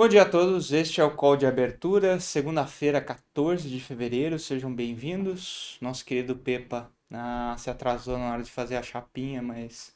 [0.00, 4.74] Bom dia a todos, este é o call de abertura, segunda-feira, 14 de fevereiro, sejam
[4.74, 5.76] bem-vindos.
[5.78, 9.94] Nosso querido Pepa ah, se atrasou na hora de fazer a chapinha, mas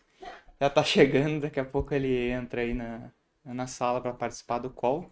[0.60, 3.10] já tá chegando, daqui a pouco ele entra aí na,
[3.46, 5.10] na sala para participar do call.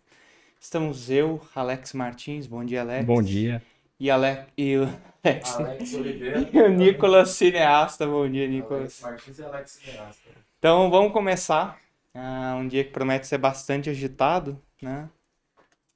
[0.61, 3.07] Estamos eu, Alex Martins, bom dia Alex.
[3.07, 3.63] Bom dia.
[3.99, 4.45] E, Ale...
[4.59, 4.87] e o
[5.25, 6.47] Alex, Alex Oliveira.
[6.53, 9.03] e o Nicolas Cineasta, bom dia Nicolas.
[9.03, 10.31] Alex Martins e Alex Cineasta.
[10.59, 11.81] Então vamos começar.
[12.15, 15.11] Ah, um dia que promete ser bastante agitado, né?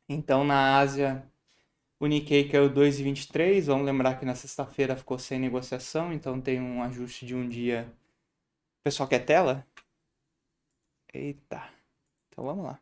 [0.08, 1.24] Então na Ásia,
[1.98, 3.66] o Nikkei caiu 2,23.
[3.66, 7.92] Vamos lembrar que na sexta-feira ficou sem negociação, então tem um ajuste de um dia.
[8.80, 9.66] O pessoal quer tela?
[11.12, 11.68] Eita.
[12.28, 12.80] Então vamos lá.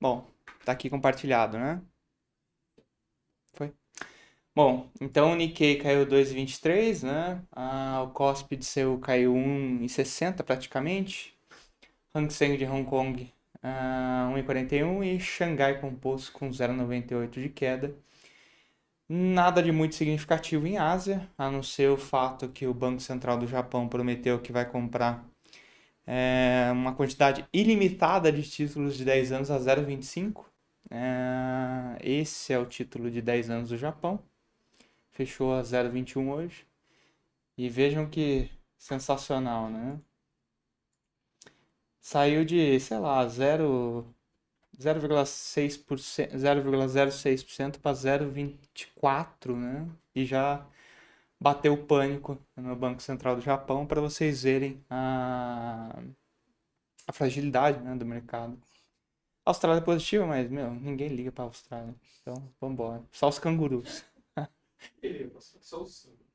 [0.00, 0.28] Bom,
[0.64, 1.80] tá aqui compartilhado, né?
[3.54, 3.72] Foi?
[4.54, 7.42] Bom, então o Nikkei caiu 2,23, né?
[7.52, 11.38] Ah, o Kospi de Seul caiu 1,60 praticamente.
[12.14, 17.94] Hang Seng de Hong Kong ah, 1,41 e Xangai Composto com 0,98 de queda.
[19.08, 23.38] Nada de muito significativo em Ásia, a não ser o fato que o Banco Central
[23.38, 25.24] do Japão prometeu que vai comprar
[26.06, 30.44] é, uma quantidade ilimitada de títulos de 10 anos a 0,25.
[30.90, 34.20] É, esse é o título de 10 anos do Japão.
[35.12, 36.66] Fechou a 0,21 hoje.
[37.56, 39.98] E vejam que sensacional, né?
[42.02, 44.06] Saiu de, sei lá, 0
[44.78, 49.88] 0,6%, 0,06% para 0,24%, né?
[50.14, 50.66] E já
[51.40, 56.02] bateu o pânico no Banco Central do Japão para vocês verem a,
[57.06, 58.58] a fragilidade né, do mercado.
[59.44, 61.94] A Austrália é positiva, mas, meu, ninguém liga para a Austrália.
[62.20, 63.02] Então, vamos embora.
[63.12, 64.04] Só os cangurus.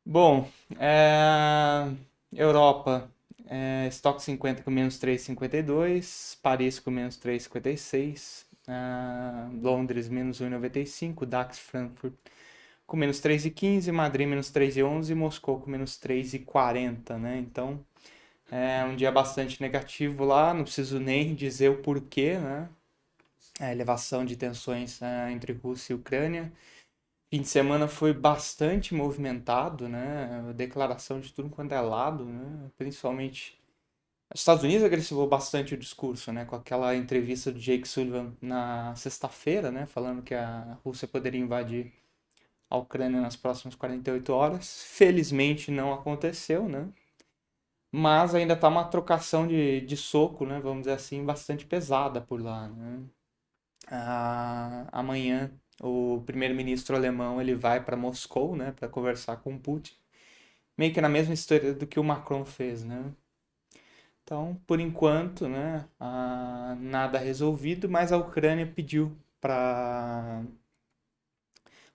[0.05, 1.89] Bom, é...
[2.33, 3.09] Europa,
[3.47, 3.87] é...
[3.89, 9.61] Stock 50 com menos 3,52, Paris com menos 3,56, é...
[9.61, 12.13] Londres menos 1,95, DAX Frankfurt
[12.87, 17.37] com menos 3,15, Madrid menos 3,11 e Moscou com menos 3,40, né?
[17.37, 17.83] Então,
[18.49, 22.69] é um dia bastante negativo lá, não preciso nem dizer o porquê, né?
[23.59, 26.51] A elevação de tensões é, entre Rússia e Ucrânia.
[27.29, 30.53] Fim de semana foi bastante movimentado, né?
[30.55, 32.71] Declaração de tudo quanto é lado, né?
[32.77, 33.59] Principalmente
[34.33, 36.45] os Estados Unidos agressivou bastante o discurso, né?
[36.45, 39.85] Com aquela entrevista do Jake Sullivan na sexta-feira, né?
[39.87, 41.93] Falando que a Rússia poderia invadir
[42.69, 44.83] a Ucrânia nas próximas 48 horas.
[44.85, 46.89] Felizmente não aconteceu, né?
[47.91, 50.59] Mas ainda tá uma trocação de, de soco, né?
[50.59, 53.03] Vamos dizer assim, bastante pesada por lá, né?
[53.87, 55.51] Ah, amanhã
[55.81, 59.93] o primeiro-ministro alemão ele vai para Moscou, né, para conversar com Putin,
[60.77, 63.11] meio que na mesma história do que o Macron fez, né?
[64.23, 70.43] Então, por enquanto, né, ah, nada resolvido, mas a Ucrânia pediu para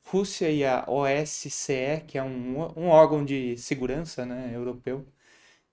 [0.04, 5.06] Rússia e a OSCE, que é um, um órgão de segurança né, europeu,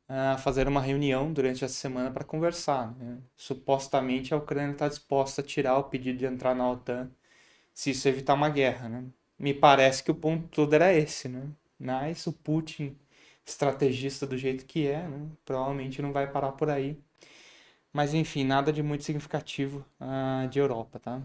[0.07, 2.95] a fazer uma reunião durante essa semana para conversar.
[2.97, 3.19] Né?
[3.35, 7.11] Supostamente a Ucrânia está disposta a tirar o pedido de entrar na OTAN
[7.73, 8.89] se isso evitar uma guerra.
[8.89, 9.05] Né?
[9.37, 11.27] Me parece que o ponto todo era esse.
[11.29, 11.49] Né?
[11.79, 12.97] Mas o Putin,
[13.45, 15.29] estrategista do jeito que é, né?
[15.45, 16.97] provavelmente não vai parar por aí.
[17.91, 21.21] Mas enfim, nada de muito significativo uh, de Europa, tá?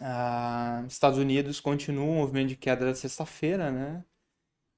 [0.00, 4.04] Uh, Estados Unidos continua o movimento de queda da sexta-feira, né?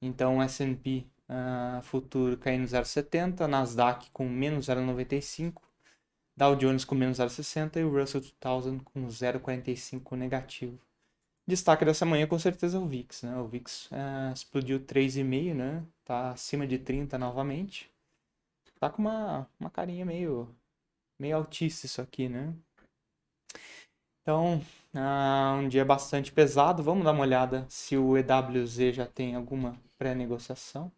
[0.01, 5.61] Então, S&P uh, futuro caindo 0,70, Nasdaq com menos 0,95,
[6.35, 10.79] Dow Jones com menos 0,60 e o Russell 2000 com 0,45 negativo.
[11.45, 13.37] Destaque dessa manhã com certeza é o VIX, né?
[13.37, 15.83] O VIX uh, explodiu 3,5, né?
[16.05, 17.91] Tá acima de 30 novamente.
[18.79, 20.49] Tá com uma, uma carinha meio,
[21.19, 22.53] meio autista isso aqui, né?
[24.21, 24.61] Então,
[24.95, 26.81] uh, um dia bastante pesado.
[26.81, 30.91] Vamos dar uma olhada se o EWZ já tem alguma pré-negociação.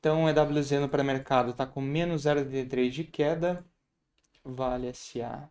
[0.00, 3.64] Então, EWZ no pré-mercado está com menos 0,83 de queda.
[4.44, 5.50] Vale SA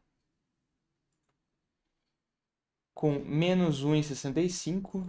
[3.00, 5.08] com menos 1,65.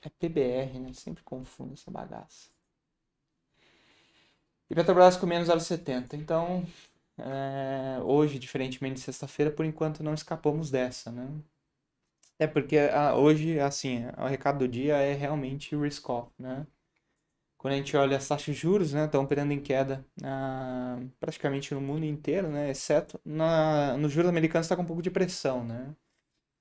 [0.00, 0.94] É PBR, né?
[0.94, 2.48] Sempre confundo essa bagaça.
[4.70, 6.14] E Petrobras com menos 0,70.
[6.14, 6.64] Então,
[7.18, 11.28] é, hoje, diferentemente de sexta-feira, por enquanto não escapamos dessa, né?
[12.38, 16.66] É porque a, hoje, assim, o recado do dia é realmente risk off, né?
[17.58, 21.74] Quando a gente olha as taxas de juros, né, estão operando em queda ah, praticamente
[21.74, 25.64] no mundo inteiro, né, exceto na, nos juros americanos está com um pouco de pressão,
[25.64, 25.94] né?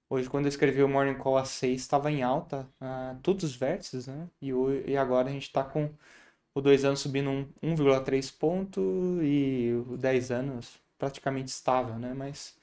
[0.10, 3.56] Hoje, quando eu escrevi o Morning Call a 6, estava em alta, uh, todos os
[3.56, 4.30] vértices, né?
[4.42, 4.52] E,
[4.88, 5.92] e agora a gente está com
[6.54, 7.30] o 2 anos subindo
[7.62, 8.82] 1,3 ponto
[9.24, 12.14] e o 10 anos praticamente estável, né?
[12.14, 12.58] Mas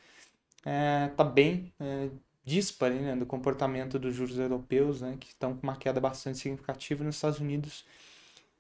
[0.65, 2.11] é, tá bem é,
[2.45, 7.05] dispare né, do comportamento dos juros europeus, né, que estão com uma queda bastante significativa
[7.05, 7.85] nos Estados Unidos.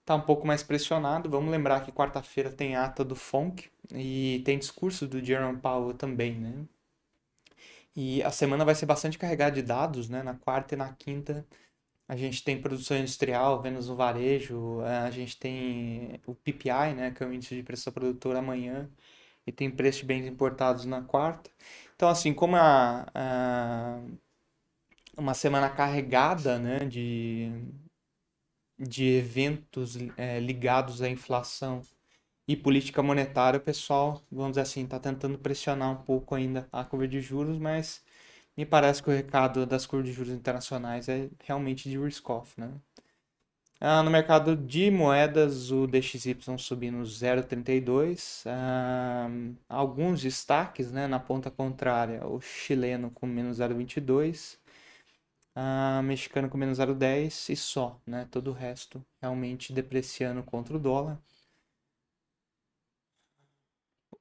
[0.00, 1.30] Está um pouco mais pressionado.
[1.30, 6.34] Vamos lembrar que quarta-feira tem ata do FONC e tem discurso do Jerome Powell também,
[6.38, 6.66] né?
[7.94, 10.22] E a semana vai ser bastante carregada de dados, né?
[10.22, 11.46] Na quarta e na quinta
[12.08, 17.10] a gente tem produção industrial, vendas no varejo, a gente tem o PPI, né?
[17.12, 18.90] Que é o índice de preço produtor amanhã
[19.46, 21.50] e tem preço de bens importados na quarta.
[21.96, 24.00] Então, assim, como a, a
[25.16, 27.50] uma semana carregada né, de,
[28.78, 31.82] de eventos é, ligados à inflação
[32.48, 36.84] e política monetária, o pessoal, vamos dizer assim, está tentando pressionar um pouco ainda a
[36.84, 38.02] curva de juros, mas
[38.56, 42.72] me parece que o recado das curvas de juros internacionais é realmente de risk-off, né?
[43.84, 48.44] Ah, no mercado de moedas, o DXY subindo 0,32.
[48.46, 49.28] Ah,
[49.68, 54.56] alguns destaques né, na ponta contrária, o chileno com menos 0,22,
[55.56, 58.00] ah, mexicano com menos 0,10 e só.
[58.06, 61.20] Né, todo o resto realmente depreciando contra o dólar.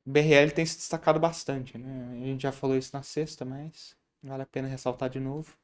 [0.06, 1.78] O BRL tem se destacado bastante.
[1.78, 2.22] Né?
[2.24, 5.61] A gente já falou isso na sexta, mas vale a pena ressaltar de novo.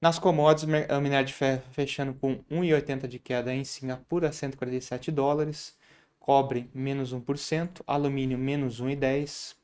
[0.00, 5.76] Nas commodities, o minério de ferro fechando com 1,80 de queda em Singapura, 147 dólares.
[6.20, 7.82] Cobre, menos 1%.
[7.86, 9.56] Alumínio, menos 1,10.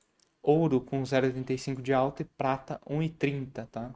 [0.42, 3.94] Ouro com 0,85 de alta e prata 1,30, tá?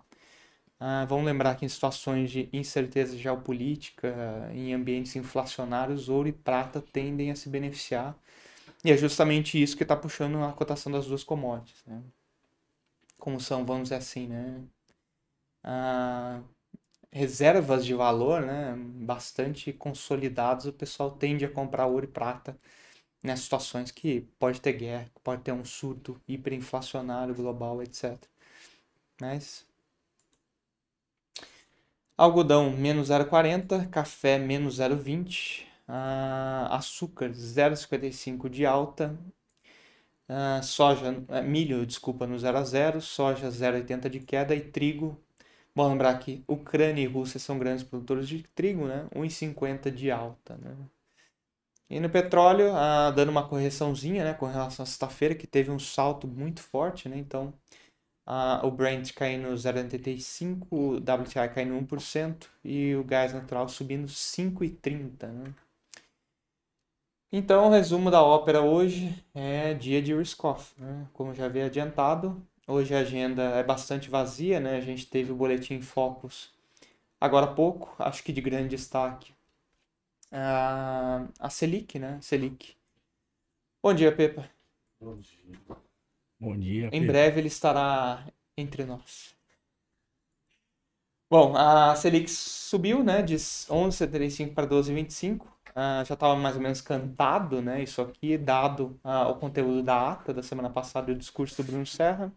[0.81, 6.81] Ah, vamos lembrar que em situações de incerteza geopolítica, em ambientes inflacionários, ouro e prata
[6.81, 8.17] tendem a se beneficiar.
[8.85, 11.83] E é justamente isso que está puxando a cotação das duas commodities.
[11.85, 12.01] Né?
[13.19, 14.63] Como são, vamos dizer assim, né?
[15.69, 16.41] Ah,
[17.13, 22.59] reservas de valor, né, bastante consolidados, o pessoal tende a comprar ouro e prata
[23.23, 28.19] nas situações que pode ter guerra, pode ter um surto hiperinflacionário global, etc.
[29.21, 29.67] Mas
[32.17, 39.19] algodão menos 0,40, café menos 0,20, ah, açúcar 0,55 de alta,
[40.29, 45.19] ah, soja, eh, milho, desculpa, no 0 a 0, soja 0,80 de queda e trigo
[45.79, 49.07] Bom lembrar que Ucrânia e Rússia são grandes produtores de trigo, né?
[49.15, 50.77] 1,50 de alta, né?
[51.89, 55.79] E no petróleo, ah, dando uma correçãozinha, né, com relação à sexta-feira, que teve um
[55.79, 57.17] salto muito forte, né?
[57.17, 57.55] Então,
[58.27, 65.29] ah, o Brent caindo 0,85, o WTI caindo 1% e o gás natural subindo 5,30,
[65.29, 65.55] né?
[67.31, 71.07] Então, o resumo da ópera hoje é dia de risk-off, né?
[71.13, 74.77] Como já havia adiantado, Hoje a agenda é bastante vazia, né?
[74.77, 76.53] A gente teve o boletim Focus
[77.19, 79.33] agora há pouco, acho que de grande destaque.
[80.31, 82.19] Uh, a Selic, né?
[82.21, 82.77] Selic.
[83.83, 84.51] Bom dia, Pepa.
[85.01, 85.59] Bom dia.
[86.39, 86.89] Bom dia.
[86.89, 87.07] Em Pepa.
[87.07, 89.35] breve ele estará entre nós.
[91.31, 93.23] Bom, a Selic subiu, né?
[93.23, 95.41] De 11,75 para 12,25.
[95.71, 97.83] Uh, já estava mais ou menos cantado, né?
[97.83, 101.67] Isso aqui, dado uh, o conteúdo da ata da semana passada e o discurso do
[101.67, 102.31] Bruno Serra.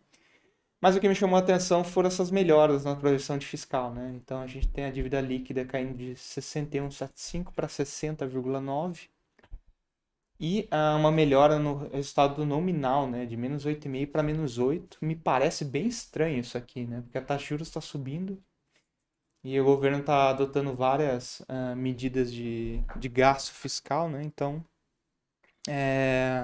[0.82, 4.14] Mas o que me chamou a atenção foram essas melhoras na projeção de fiscal, né?
[4.16, 9.08] Então a gente tem a dívida líquida caindo de 61,75 para 60,9
[10.40, 14.98] e ah, uma melhora no resultado nominal, né, de menos 8,5 para menos 8.
[15.00, 17.02] Me parece bem estranho isso aqui, né?
[17.04, 18.42] Porque a taxa de juros está subindo
[19.44, 24.24] e o governo está adotando várias uh, medidas de, de gasto fiscal, né?
[24.24, 24.64] Então,
[25.68, 26.44] é,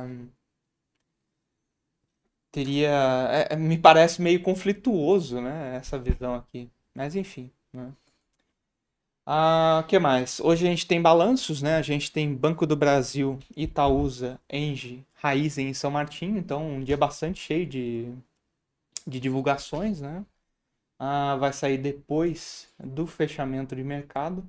[2.57, 2.89] teria.
[3.31, 5.75] É, é, me parece meio conflituoso, né?
[5.75, 6.69] Essa visão aqui.
[6.95, 7.51] Mas enfim.
[7.71, 7.91] Né?
[9.25, 10.39] Ah, que mais?
[10.39, 11.75] Hoje a gente tem balanços, né?
[11.75, 16.37] A gente tem Banco do Brasil, Itaúsa, Engie, Raizen e São Martinho.
[16.37, 18.11] Então, um dia bastante cheio de,
[19.05, 20.25] de divulgações, né?
[20.99, 24.43] Ah, vai sair depois do fechamento de mercado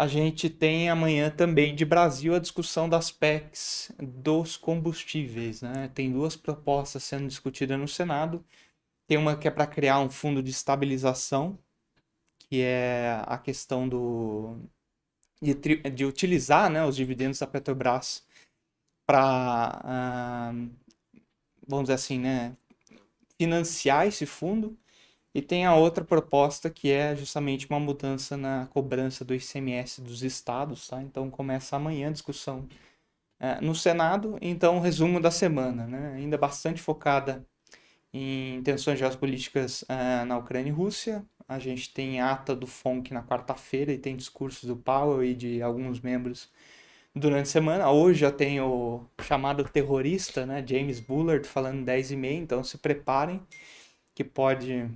[0.00, 5.60] a gente tem amanhã também de Brasil a discussão das PECs dos combustíveis.
[5.60, 5.90] Né?
[5.92, 8.42] Tem duas propostas sendo discutidas no Senado.
[9.06, 11.58] Tem uma que é para criar um fundo de estabilização,
[12.38, 14.56] que é a questão do,
[15.38, 15.54] de,
[15.90, 18.26] de utilizar né, os dividendos da Petrobras
[19.06, 20.70] para, uh,
[21.68, 22.56] vamos dizer assim, né,
[23.36, 24.74] financiar esse fundo.
[25.34, 30.22] E tem a outra proposta que é justamente uma mudança na cobrança do ICMS dos
[30.22, 31.00] estados, tá?
[31.02, 32.68] Então começa amanhã a discussão
[33.38, 34.38] é, no Senado.
[34.40, 36.14] Então, resumo da semana, né?
[36.16, 37.46] Ainda bastante focada
[38.12, 41.24] em tensões geopolíticas uh, na Ucrânia e Rússia.
[41.48, 45.62] A gente tem ata do FONC na quarta-feira e tem discursos do Powell e de
[45.62, 46.50] alguns membros
[47.14, 47.90] durante a semana.
[47.90, 52.78] Hoje já tem o chamado terrorista, né, James Bullard, falando 10 e meia, então se
[52.78, 53.40] preparem,
[54.14, 54.88] que pode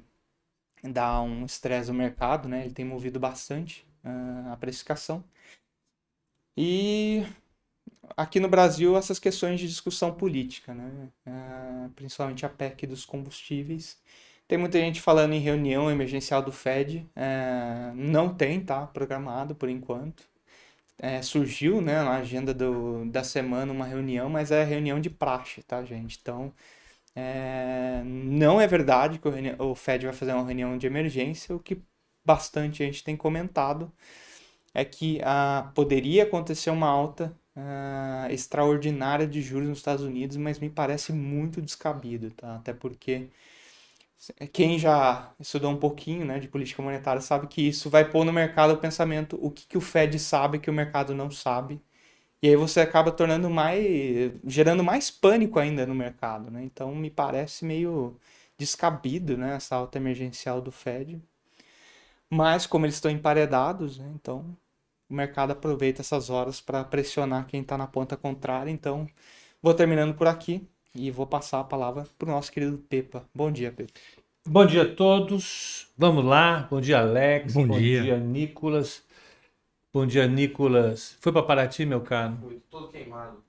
[0.84, 2.64] dar um estresse no mercado, né?
[2.64, 5.24] Ele tem movido bastante uh, a precificação.
[6.56, 7.24] E
[8.16, 11.08] aqui no Brasil, essas questões de discussão política, né?
[11.26, 13.98] Uh, principalmente a PEC dos combustíveis.
[14.46, 17.08] Tem muita gente falando em reunião emergencial do Fed.
[17.16, 18.86] Uh, não tem, tá?
[18.86, 20.22] Programado por enquanto
[20.98, 25.62] é, surgiu né, na agenda do, da semana uma reunião, mas é reunião de praxe,
[25.62, 26.18] tá, gente?
[26.20, 26.52] Então,
[27.16, 31.54] é, não é verdade que o, o, Fed vai fazer uma reunião de emergência.
[31.54, 31.82] O que
[32.24, 33.92] bastante a gente tem comentado
[34.74, 40.58] é que ah, poderia acontecer uma alta ah, extraordinária de juros nos Estados Unidos, mas
[40.58, 42.56] me parece muito descabido, tá?
[42.56, 43.28] Até porque
[44.52, 48.32] quem já estudou um pouquinho né, de política monetária sabe que isso vai pôr no
[48.32, 51.80] mercado o pensamento o que, que o Fed sabe que o mercado não sabe.
[52.44, 54.30] E aí você acaba tornando mais.
[54.46, 56.50] gerando mais pânico ainda no mercado.
[56.50, 56.62] Né?
[56.62, 58.18] Então me parece meio
[58.58, 61.18] descabido né, essa alta emergencial do Fed.
[62.28, 64.44] Mas como eles estão emparedados, né, então
[65.08, 68.70] o mercado aproveita essas horas para pressionar quem está na ponta contrária.
[68.70, 69.08] Então
[69.62, 73.24] vou terminando por aqui e vou passar a palavra para o nosso querido Pepa.
[73.34, 73.94] Bom dia, Pepa.
[74.46, 75.88] Bom dia a todos.
[75.96, 76.68] Vamos lá.
[76.70, 77.54] Bom dia, Alex.
[77.54, 78.02] Bom, Bom dia.
[78.02, 79.02] dia, Nicolas.
[79.94, 81.16] Bom dia, Nicolas.
[81.20, 82.36] Foi para Paraty, meu caro?
[82.42, 83.44] Foi todo queimado.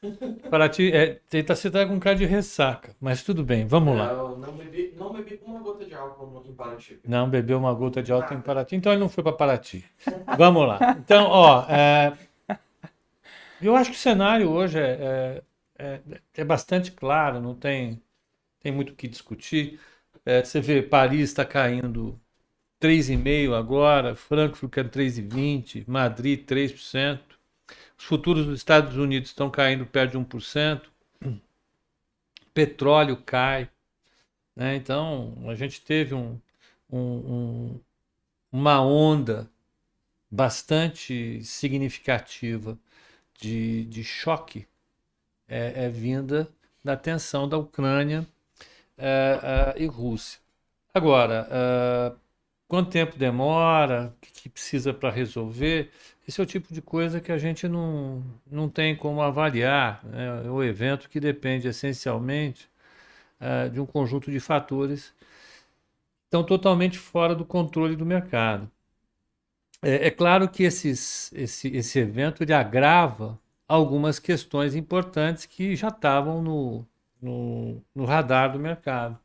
[0.48, 4.12] Paraty, é, você está com cara de ressaca, mas tudo bem, vamos lá.
[4.12, 7.00] Eu não bebi, não bebi uma gota de álcool em Paraty.
[7.04, 9.84] Não bebeu uma gota de álcool em Paraty, então ele não foi para Paraty.
[10.38, 10.78] vamos lá.
[11.00, 12.16] Então, ó, é,
[13.60, 15.42] eu acho que o cenário hoje é, é
[15.78, 16.00] é,
[16.34, 18.00] é bastante claro, não tem,
[18.60, 19.80] tem muito o que discutir.
[20.24, 22.14] É, você vê, Paris está caindo
[22.82, 27.20] 3,5% agora, Frankfurt quer 3,20%, Madrid 3%.
[27.96, 30.82] Os futuros dos Estados Unidos estão caindo perto de 1%.
[32.52, 33.70] Petróleo cai.
[34.56, 34.74] Né?
[34.74, 36.38] Então, a gente teve um,
[36.90, 37.80] um, um,
[38.50, 39.48] uma onda
[40.28, 42.76] bastante significativa
[43.38, 44.66] de, de choque
[45.46, 46.48] é, é vinda
[46.82, 48.26] da tensão da Ucrânia
[48.98, 50.40] é, é, e Rússia.
[50.92, 52.21] Agora, é,
[52.72, 55.90] quanto tempo demora, o que, que precisa para resolver,
[56.26, 60.02] esse é o tipo de coisa que a gente não, não tem como avaliar.
[60.06, 60.46] Né?
[60.46, 62.70] É um evento que depende essencialmente
[63.38, 68.70] é, de um conjunto de fatores que estão totalmente fora do controle do mercado.
[69.82, 73.38] É, é claro que esses, esse, esse evento ele agrava
[73.68, 76.86] algumas questões importantes que já estavam no,
[77.20, 79.18] no, no radar do mercado,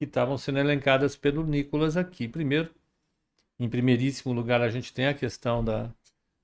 [0.00, 2.26] que estavam sendo elencadas pelo Nicolas aqui.
[2.26, 2.70] Primeiro,
[3.58, 5.90] em primeiríssimo lugar, a gente tem a questão da,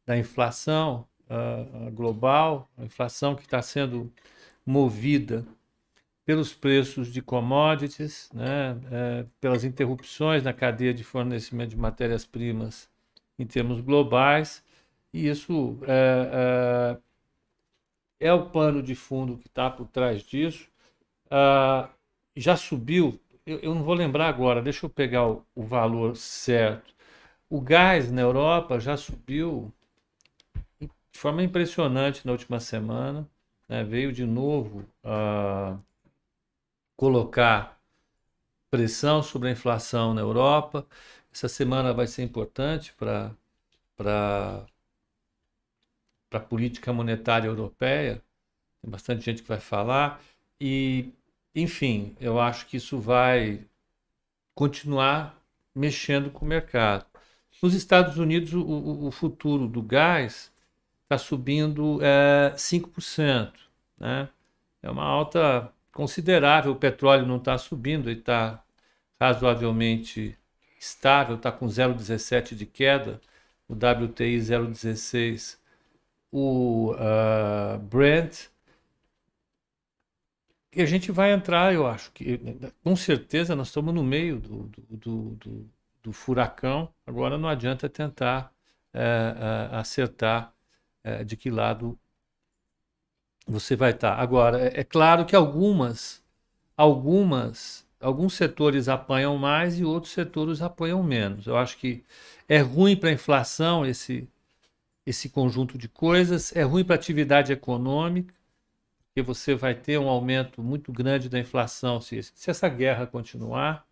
[0.04, 4.12] da inflação uh, global, a inflação que está sendo
[4.66, 5.42] movida
[6.26, 12.90] pelos preços de commodities, né, é, pelas interrupções na cadeia de fornecimento de matérias-primas
[13.38, 14.62] em termos globais,
[15.14, 16.98] e isso é,
[18.20, 20.68] é, é o pano de fundo que está por trás disso.
[21.30, 21.88] Ah,
[22.36, 26.94] já subiu, eu, eu, não vou lembrar agora, deixa eu pegar o, o, valor certo.
[27.48, 29.72] O gás na Europa já subiu
[30.80, 30.88] de
[31.18, 33.28] forma impressionante na última semana,
[33.68, 33.84] né?
[33.84, 35.78] veio de novo ah,
[36.96, 37.80] colocar
[38.70, 40.86] pressão sobre a inflação na Europa.
[41.32, 43.34] Essa semana vai ser importante para
[46.32, 48.22] a política monetária europeia.
[48.82, 50.20] Tem bastante gente que vai falar.
[50.60, 51.12] E,
[51.56, 53.64] enfim, eu acho que isso vai
[54.54, 55.42] continuar
[55.74, 57.06] mexendo com o mercado.
[57.62, 60.52] Nos Estados Unidos, o, o, futuro do gás
[61.04, 63.52] está subindo é, 5%.
[63.98, 64.28] Né?
[64.82, 66.72] É uma alta considerável.
[66.72, 68.62] O petróleo não está subindo, ele está
[69.20, 70.36] razoavelmente
[70.78, 73.20] estável, está com 0,17 de queda,
[73.68, 75.56] o WTI 0,16
[76.30, 78.48] o uh, Brent.
[80.72, 82.38] E a gente vai entrar, eu acho que
[82.82, 85.70] com certeza nós estamos no meio do, do, do, do,
[86.02, 86.92] do furacão.
[87.06, 88.52] Agora não adianta tentar
[88.92, 90.52] é, acertar
[91.02, 91.98] é, de que lado
[93.46, 94.14] você vai estar.
[94.18, 96.22] Agora, é, é claro que algumas,
[96.76, 101.46] algumas, alguns setores apanham mais e outros setores apanham menos.
[101.46, 102.04] Eu acho que
[102.48, 104.28] é ruim para a inflação esse
[105.06, 108.34] esse conjunto de coisas, é ruim para a atividade econômica,
[109.16, 113.86] porque você vai ter um aumento muito grande da inflação se, se essa guerra continuar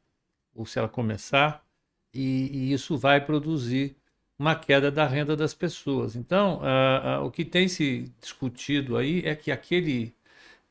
[0.54, 1.64] ou se ela começar,
[2.12, 3.96] e, e isso vai produzir
[4.38, 6.14] uma queda da renda das pessoas.
[6.14, 10.14] Então, uh, uh, o que tem se discutido aí é que aquele,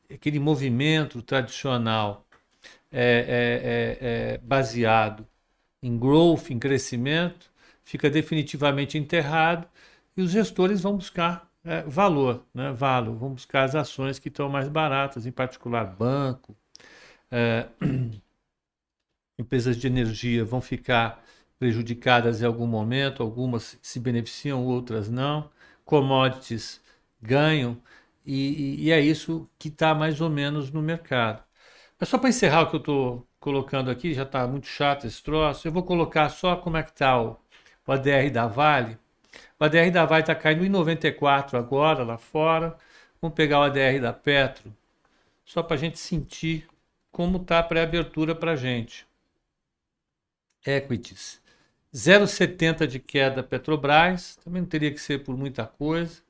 [0.08, 2.24] aquele movimento tradicional
[2.92, 5.26] é, é, é, é baseado
[5.82, 7.50] em growth, em crescimento,
[7.82, 9.66] fica definitivamente enterrado
[10.16, 12.72] e os gestores vão buscar é, valor, né?
[12.72, 16.56] valor, vão buscar as ações que estão mais baratas, em particular banco,
[17.30, 17.68] é,
[19.38, 21.24] empresas de energia vão ficar
[21.58, 25.50] prejudicadas em algum momento, algumas se beneficiam, outras não,
[25.84, 26.80] commodities
[27.20, 27.80] ganham,
[28.26, 31.42] e, e é isso que está mais ou menos no mercado.
[31.98, 35.22] Mas só para encerrar o que eu estou colocando aqui, já está muito chato esse
[35.22, 37.36] troço, eu vou colocar só como é que está o,
[37.86, 38.98] o ADR da Vale.
[39.58, 42.76] O ADR da Vale está caindo em 94 agora, lá fora.
[43.20, 44.74] Vamos pegar o ADR da Petro,
[45.44, 46.68] só para a gente sentir
[47.10, 49.06] como está a pré-abertura para a gente.
[50.66, 51.40] Equities.
[51.94, 56.20] 0,70 de queda Petrobras, também não teria que ser por muita coisa.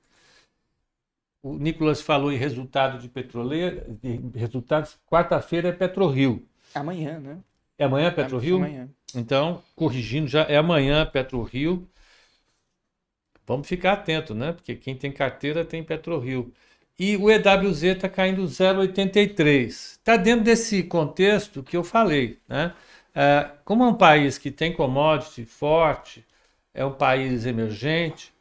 [1.43, 4.99] O Nicolas falou em resultado de petroleira, de resultados.
[5.07, 6.47] Quarta-feira é PetroRio.
[6.75, 7.39] Amanhã, né?
[7.79, 8.57] É amanhã PetroRio?
[8.57, 8.89] É amanhã.
[9.15, 11.89] Então, corrigindo já, é amanhã PetroRio.
[13.47, 14.53] Vamos ficar atento, né?
[14.53, 16.53] Porque quem tem carteira tem PetroRio.
[16.99, 19.67] E o EWZ está caindo 0,83.
[19.69, 22.73] Está dentro desse contexto que eu falei, né?
[23.15, 26.25] É, como é um país que tem commodity forte,
[26.73, 28.33] é um país emergente,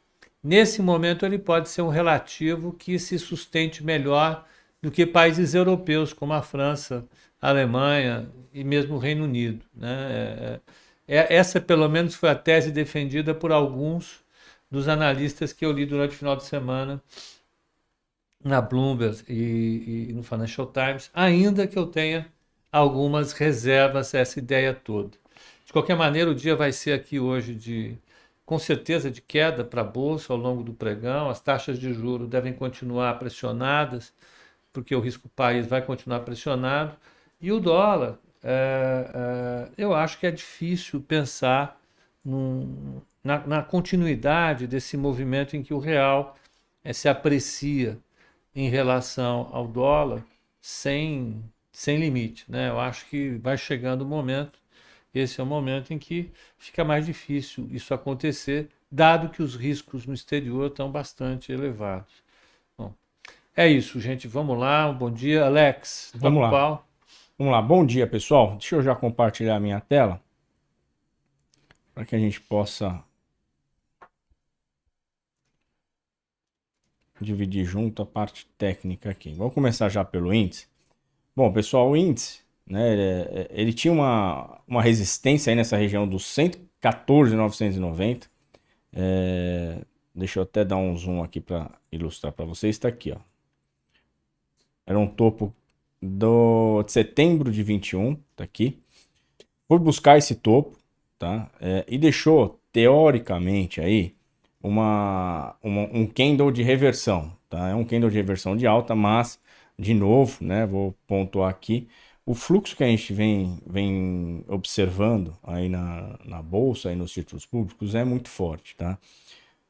[0.42, 4.44] nesse momento ele pode ser um relativo que se sustente melhor
[4.82, 7.06] do que países europeus como a França,
[7.40, 9.64] a Alemanha e mesmo o Reino Unido.
[9.74, 10.60] Né?
[11.08, 14.23] É, é, é, essa, pelo menos, foi a tese defendida por alguns
[14.70, 17.02] dos analistas que eu li durante o final de semana
[18.42, 22.26] na Bloomberg e, e no Financial Times, ainda que eu tenha
[22.70, 25.16] algumas reservas a essa ideia toda.
[25.64, 27.96] De qualquer maneira, o dia vai ser aqui hoje de,
[28.44, 31.30] com certeza, de queda para a Bolsa ao longo do pregão.
[31.30, 34.12] As taxas de juros devem continuar pressionadas,
[34.72, 36.96] porque o risco país vai continuar pressionado.
[37.40, 41.80] E o dólar, é, é, eu acho que é difícil pensar
[42.24, 46.36] num, na, na, continuidade desse movimento em que o real
[46.84, 47.98] é, se aprecia
[48.54, 50.22] em relação ao dólar
[50.60, 51.42] sem
[51.74, 52.44] sem limite.
[52.48, 52.68] Né?
[52.68, 54.60] Eu acho que vai chegando o momento,
[55.12, 60.06] esse é o momento em que fica mais difícil isso acontecer, dado que os riscos
[60.06, 62.22] no exterior estão bastante elevados.
[62.78, 62.92] Bom,
[63.56, 64.28] é isso, gente.
[64.28, 64.88] Vamos lá.
[64.88, 66.12] Um bom dia, Alex.
[66.14, 66.50] Vamos lá.
[66.50, 66.86] Pau.
[67.36, 67.60] Vamos lá.
[67.60, 68.52] Bom dia, pessoal.
[68.52, 70.20] Deixa eu já compartilhar a minha tela
[71.92, 73.02] para que a gente possa
[77.20, 79.32] dividir junto a parte técnica aqui.
[79.34, 80.66] Vamos começar já pelo índice.
[81.36, 86.08] Bom, pessoal, o índice, né, ele, é, ele tinha uma, uma resistência aí nessa região
[86.08, 88.28] dos 114,990.
[88.92, 89.78] É,
[90.14, 92.76] deixa eu até dar um zoom aqui para ilustrar para vocês.
[92.76, 93.18] Está aqui, ó.
[94.86, 95.54] Era um topo
[96.00, 98.78] do, de setembro de 21, tá aqui.
[99.66, 100.78] Foi buscar esse topo,
[101.18, 101.50] tá?
[101.60, 104.13] É, e deixou, teoricamente, aí,
[104.64, 107.68] uma, uma, um candle de reversão, tá?
[107.68, 109.38] É um candle de reversão de alta, mas
[109.78, 111.86] de novo, né, vou pontuar aqui,
[112.24, 117.44] o fluxo que a gente vem, vem observando aí na, na bolsa e nos títulos
[117.44, 118.96] públicos é muito forte, tá?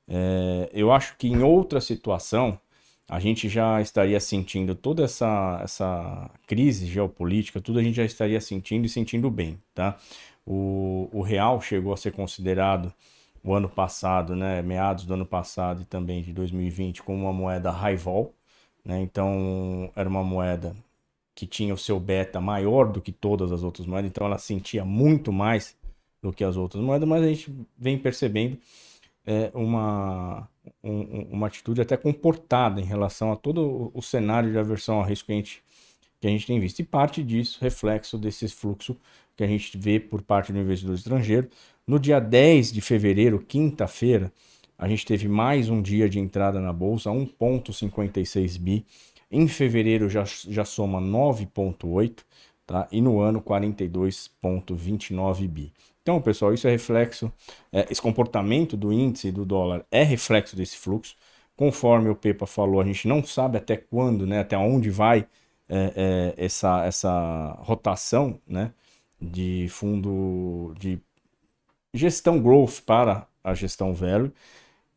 [0.07, 2.59] É, eu acho que em outra situação
[3.09, 8.41] a gente já estaria sentindo toda essa, essa crise geopolítica, tudo a gente já estaria
[8.41, 9.99] sentindo e sentindo bem, tá?
[10.47, 12.93] O, o real chegou a ser considerado
[13.45, 17.71] o ano passado, né, meados do ano passado e também de 2020, como uma moeda
[17.71, 18.35] high vol,
[18.85, 19.01] né?
[19.03, 20.75] Então era uma moeda
[21.35, 24.85] que tinha o seu beta maior do que todas as outras moedas, então ela sentia
[24.85, 25.77] muito mais
[26.23, 28.57] do que as outras moedas, mas a gente vem percebendo
[29.27, 30.49] é, uma,
[30.83, 35.27] um, uma atitude até comportada em relação a todo o cenário de aversão ao risco
[35.27, 35.63] que a gente,
[36.21, 36.81] que a gente tem visto.
[36.81, 38.97] E parte disso, reflexo desse fluxo
[39.37, 41.49] que a gente vê por parte do investidor estrangeiro.
[41.87, 44.33] No dia 10 de fevereiro, quinta-feira,
[44.79, 48.87] a gente teve mais um dia de entrada na bolsa, 1,56 bi.
[49.31, 52.25] Em fevereiro já, já soma 9,8,
[52.66, 52.88] tá?
[52.90, 55.75] E no ano 42,29 bi.
[56.01, 57.31] Então, pessoal, isso é reflexo,
[57.70, 61.14] é, esse comportamento do índice do dólar é reflexo desse fluxo.
[61.55, 65.27] Conforme o Pepa falou, a gente não sabe até quando, né, até onde vai
[65.68, 68.73] é, é, essa, essa rotação né,
[69.20, 70.99] de fundo de
[71.95, 74.33] gestão growth para a gestão value.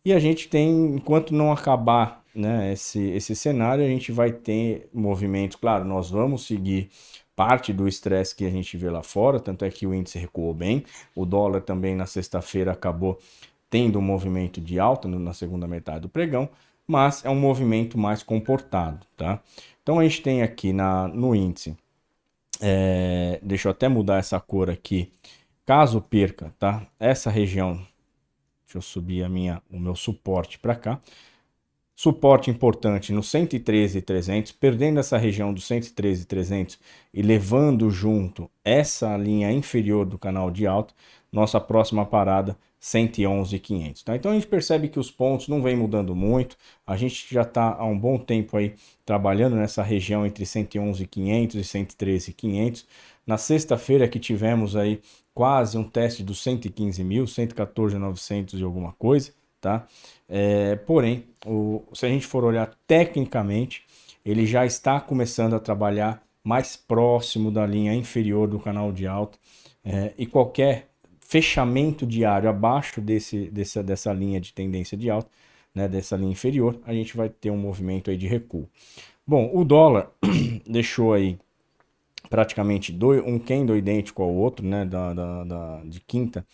[0.03, 4.89] E a gente tem, enquanto não acabar né, esse, esse cenário, a gente vai ter
[4.93, 5.55] movimentos.
[5.55, 6.89] Claro, nós vamos seguir
[7.35, 10.53] parte do estresse que a gente vê lá fora, tanto é que o índice recuou
[10.53, 10.83] bem.
[11.15, 13.19] O dólar também na sexta-feira acabou
[13.69, 16.49] tendo um movimento de alta na segunda metade do pregão,
[16.87, 19.41] mas é um movimento mais comportado, tá?
[19.83, 21.75] Então a gente tem aqui na, no índice,
[22.61, 25.11] é, deixa eu até mudar essa cor aqui,
[25.67, 26.87] caso perca, tá?
[26.97, 27.73] Essa região,
[28.65, 31.01] deixa eu subir a minha, o meu suporte para cá,
[31.93, 36.79] suporte importante no 113,300, perdendo essa região do 113,300
[37.13, 40.93] e levando junto essa linha inferior do canal de alta,
[41.29, 44.03] nossa próxima parada 111,500.
[44.03, 44.15] Tá?
[44.15, 47.73] Então a gente percebe que os pontos não vem mudando muito, a gente já está
[47.73, 48.73] há um bom tempo aí
[49.05, 52.87] trabalhando nessa região entre 111,500 e 113,500.
[53.25, 55.01] Na sexta-feira que tivemos aí
[55.37, 59.85] quase um teste dos 115 mil, 114,900 e alguma coisa, tá?
[60.27, 63.85] É, porém, o, se a gente for olhar tecnicamente,
[64.25, 69.37] ele já está começando a trabalhar mais próximo da linha inferior do canal de alta
[69.85, 70.87] é, e qualquer
[71.19, 75.29] fechamento diário abaixo desse, dessa, dessa linha de tendência de alta,
[75.71, 78.67] né, dessa linha inferior, a gente vai ter um movimento aí de recuo.
[79.25, 80.09] Bom, o dólar
[80.65, 81.37] deixou aí
[82.29, 86.45] praticamente dois, um candle idêntico ao outro, né, da, da, da de quinta,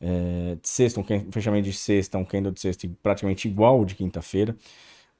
[0.00, 3.94] é, de sexta, um fechamento de sexta, um candle de sexta praticamente igual ao de
[3.94, 4.56] quinta-feira.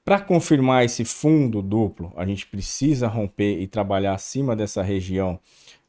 [0.04, 5.40] Para confirmar esse fundo duplo, a gente precisa romper e trabalhar acima dessa região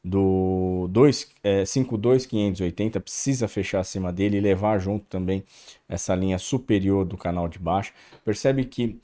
[0.03, 5.43] do 2, é, 52580, precisa fechar acima dele e levar junto também
[5.87, 7.93] essa linha superior do canal de baixo.
[8.23, 8.99] Percebe que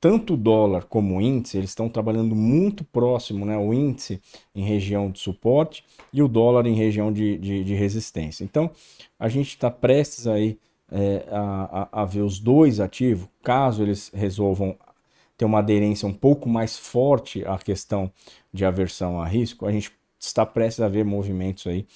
[0.00, 3.56] tanto o dólar como o índice, eles estão trabalhando muito próximo, né?
[3.56, 4.20] O índice
[4.54, 8.44] em região de suporte e o dólar em região de, de, de resistência.
[8.44, 8.70] Então,
[9.18, 10.58] a gente está prestes aí
[10.90, 14.76] é, a, a, a, ver os dois ativos, caso eles resolvam
[15.36, 18.10] ter uma aderência um pouco mais forte à questão
[18.52, 21.86] de aversão a risco, a gente está prestes a ver movimentos aí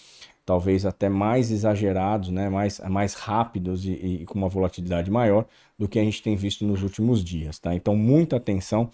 [0.44, 5.46] talvez até mais exagerados, né, mais, mais rápidos e, e, com uma volatilidade maior
[5.82, 7.58] do que a gente tem visto nos últimos dias.
[7.58, 7.74] Tá?
[7.74, 8.88] Então, muita atenção.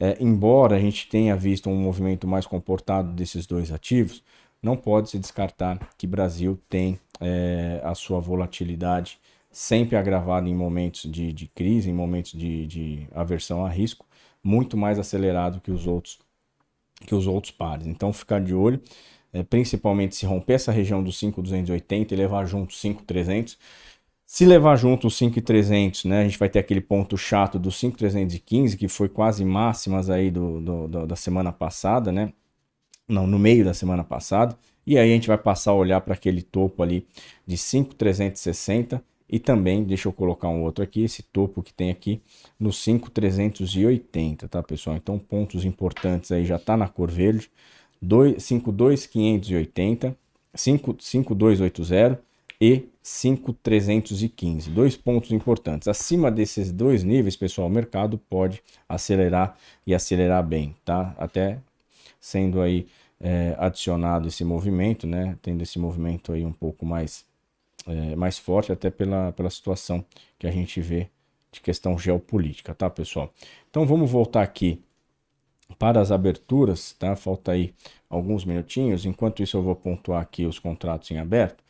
[0.00, 4.20] É, embora a gente tenha visto um movimento mais comportado desses dois ativos,
[4.60, 11.08] não pode se descartar que Brasil tem é, a sua volatilidade sempre agravada em momentos
[11.08, 14.04] de, de crise, em momentos de, de aversão a risco,
[14.42, 16.18] muito mais acelerado que os outros
[17.06, 17.86] que os outros pares.
[17.86, 18.80] Então, ficar de olho
[19.34, 23.58] é, principalmente se romper essa região dos 5,280 e levar junto 5,300.
[24.34, 28.76] Se levar junto os 5,300, né, a gente vai ter aquele ponto chato dos 5,315,
[28.76, 32.32] que foi quase máximas aí do, do, do, da semana passada, né?
[33.06, 34.58] Não, no meio da semana passada.
[34.84, 37.06] E aí a gente vai passar a olhar para aquele topo ali
[37.46, 42.20] de 5,360 e também, deixa eu colocar um outro aqui, esse topo que tem aqui
[42.58, 44.96] no 5,380, tá, pessoal?
[44.96, 47.48] Então, pontos importantes aí já tá na cor verde.
[48.02, 50.16] 52580,
[50.52, 54.70] 5280 e 5315.
[54.70, 55.88] Dois pontos importantes.
[55.88, 61.14] Acima desses dois níveis, pessoal, o mercado pode acelerar e acelerar bem, tá?
[61.18, 61.58] Até
[62.20, 62.86] sendo aí
[63.20, 65.36] é, adicionado esse movimento, né?
[65.42, 67.24] Tendo esse movimento aí um pouco mais,
[67.86, 70.04] é, mais forte, até pela, pela situação
[70.38, 71.08] que a gente vê
[71.52, 73.32] de questão geopolítica, tá, pessoal?
[73.70, 74.82] Então vamos voltar aqui
[75.78, 77.14] para as aberturas, tá?
[77.16, 77.74] Falta aí
[78.08, 79.04] alguns minutinhos.
[79.04, 81.62] Enquanto isso, eu vou pontuar aqui os contratos em aberto.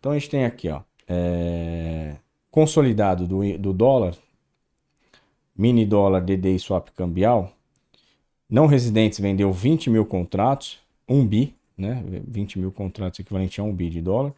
[0.00, 2.16] Então, a gente tem aqui, ó, é...
[2.50, 4.16] consolidado do, do dólar,
[5.54, 7.52] mini dólar DDI swap cambial.
[8.48, 12.02] Não residentes vendeu 20 mil contratos, 1 bi, né?
[12.26, 14.32] 20 mil contratos equivalente a 1 bi de dólar.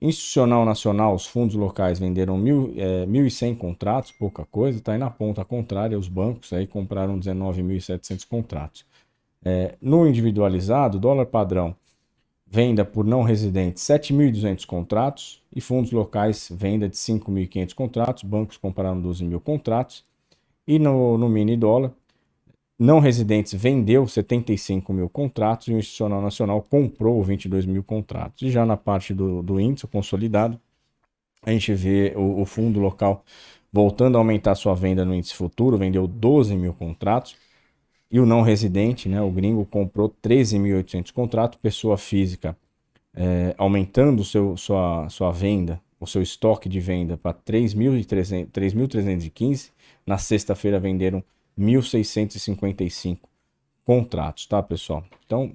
[0.00, 5.10] Institucional nacional, os fundos locais venderam mil, é, 1.100 contratos, pouca coisa, está aí na
[5.10, 8.84] ponta contrária, os bancos aí compraram 19.700 contratos.
[9.44, 11.74] É, no individualizado, dólar padrão,
[12.50, 19.00] venda por não residentes, 7.200 contratos, e fundos locais, venda de 5.500 contratos, bancos compraram
[19.00, 20.04] 12 mil contratos,
[20.66, 21.92] e no, no mini dólar,
[22.78, 28.42] não residentes vendeu 75 mil contratos e o Institucional Nacional comprou 22 mil contratos.
[28.42, 30.60] E já na parte do, do índice consolidado,
[31.42, 33.24] a gente vê o, o, fundo local
[33.72, 37.36] voltando a aumentar sua venda no índice futuro, vendeu 12 mil contratos.
[38.10, 42.56] E o não residente, né, o gringo, comprou 13.800 contratos, pessoa física
[43.14, 49.72] é, aumentando seu, sua, sua venda, o seu estoque de venda para 3.315.
[50.06, 51.24] Na sexta-feira venderam
[51.58, 53.18] 1.655
[53.84, 55.04] contratos, tá, pessoal?
[55.26, 55.52] Então,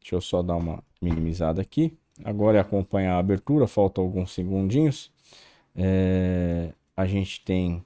[0.00, 1.96] deixa eu só dar uma minimizada aqui.
[2.24, 5.12] Agora é acompanhar a abertura, falta alguns segundinhos.
[5.76, 7.84] É, a gente tem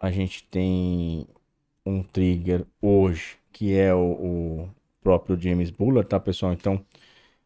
[0.00, 1.26] a gente tem
[1.88, 4.70] um trigger hoje que é o, o
[5.02, 6.52] próprio James Bullard, tá pessoal?
[6.52, 6.84] Então,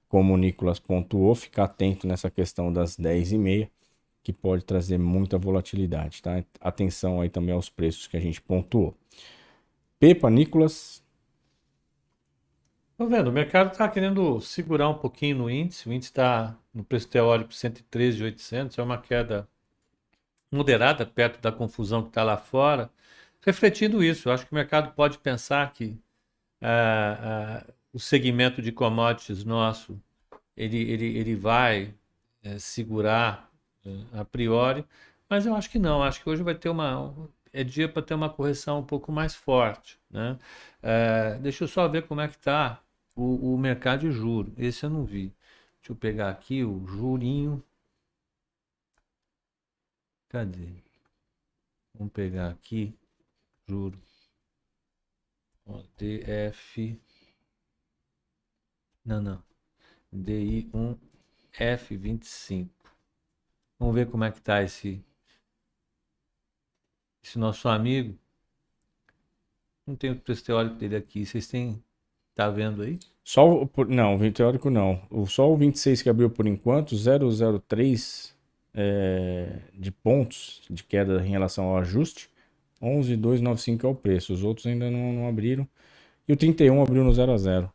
[0.08, 3.70] como o Nicolas pontuou, ficar atento nessa questão das 10 e meia,
[4.22, 6.44] que pode trazer muita volatilidade, tá?
[6.60, 8.94] Atenção aí também aos preços que a gente pontuou.
[9.98, 11.02] Pepa, Nicolas,
[12.96, 15.88] Tô vendo, o mercado está querendo segurar um pouquinho no índice.
[15.88, 19.48] O índice está no preço teórico 113,800, é uma queda
[20.52, 22.90] moderada perto da confusão que está lá fora.
[23.44, 25.98] Refletindo isso, eu acho que o mercado pode pensar que
[26.60, 30.00] ah, ah, o segmento de commodities nosso
[30.56, 31.94] ele, ele, ele vai
[32.42, 33.50] eh, segurar
[33.86, 34.84] eh, a priori,
[35.28, 36.02] mas eu acho que não.
[36.02, 37.14] Acho que hoje vai ter uma
[37.52, 40.38] é dia para ter uma correção um pouco mais forte, né?
[40.82, 42.82] Eh, deixa eu só ver como é que está
[43.16, 44.52] o, o mercado de juro.
[44.58, 45.34] Esse eu não vi.
[45.80, 47.62] Deixa eu pegar aqui o jurinho.
[50.28, 50.82] Cadê?
[51.94, 52.94] Vamos pegar aqui.
[53.68, 54.00] Juro.
[55.66, 57.00] Ó, DF.
[59.04, 59.42] Não, não.
[60.14, 60.98] DI1
[61.54, 62.68] F25.
[63.78, 65.04] Vamos ver como é que tá esse
[67.22, 68.18] esse nosso amigo.
[69.86, 71.24] Não tem o preço teórico dele aqui.
[71.24, 71.82] Vocês têm
[72.34, 72.98] Tá vendo aí?
[73.22, 75.00] Só o, não, o teórico não.
[75.26, 78.34] Só o 26 que abriu por enquanto, 003
[78.74, 82.30] é, de pontos de queda em relação ao ajuste.
[82.82, 84.32] 11,295 é o preço.
[84.32, 85.68] Os outros ainda não, não abriram.
[86.26, 87.72] E o 31 abriu no 0 a 0.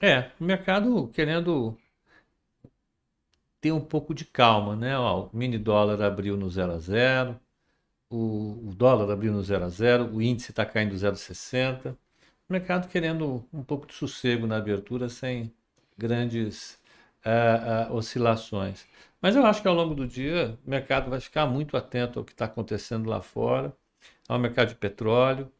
[0.00, 1.76] É, o mercado querendo
[3.60, 4.98] ter um pouco de calma, né?
[4.98, 7.40] Ó, o mini dólar abriu no 0 a 0,
[8.10, 11.96] o, o dólar abriu no 0 a 0, o índice está caindo 0,60.
[12.48, 15.52] O mercado querendo um pouco de sossego na abertura sem
[15.98, 16.78] grandes
[17.24, 18.86] ah, ah, oscilações.
[19.20, 22.24] Mas eu acho que ao longo do dia o mercado vai ficar muito atento ao
[22.24, 23.76] que está acontecendo lá fora,
[24.28, 25.50] ao mercado de petróleo.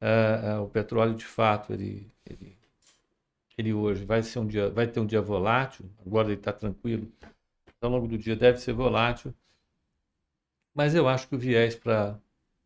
[0.00, 2.58] Ah, ah, o petróleo, de fato, ele, ele,
[3.58, 5.90] ele hoje vai ser um dia, vai ter um dia volátil.
[6.06, 7.10] Agora ele está tranquilo.
[7.80, 9.34] Ao longo do dia deve ser volátil.
[10.74, 12.18] Mas eu acho que o viés para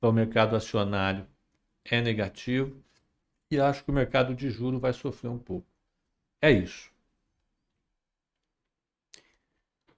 [0.03, 1.27] o mercado acionário
[1.85, 2.83] é negativo
[3.51, 5.67] e acho que o mercado de juro vai sofrer um pouco.
[6.41, 6.94] É isso.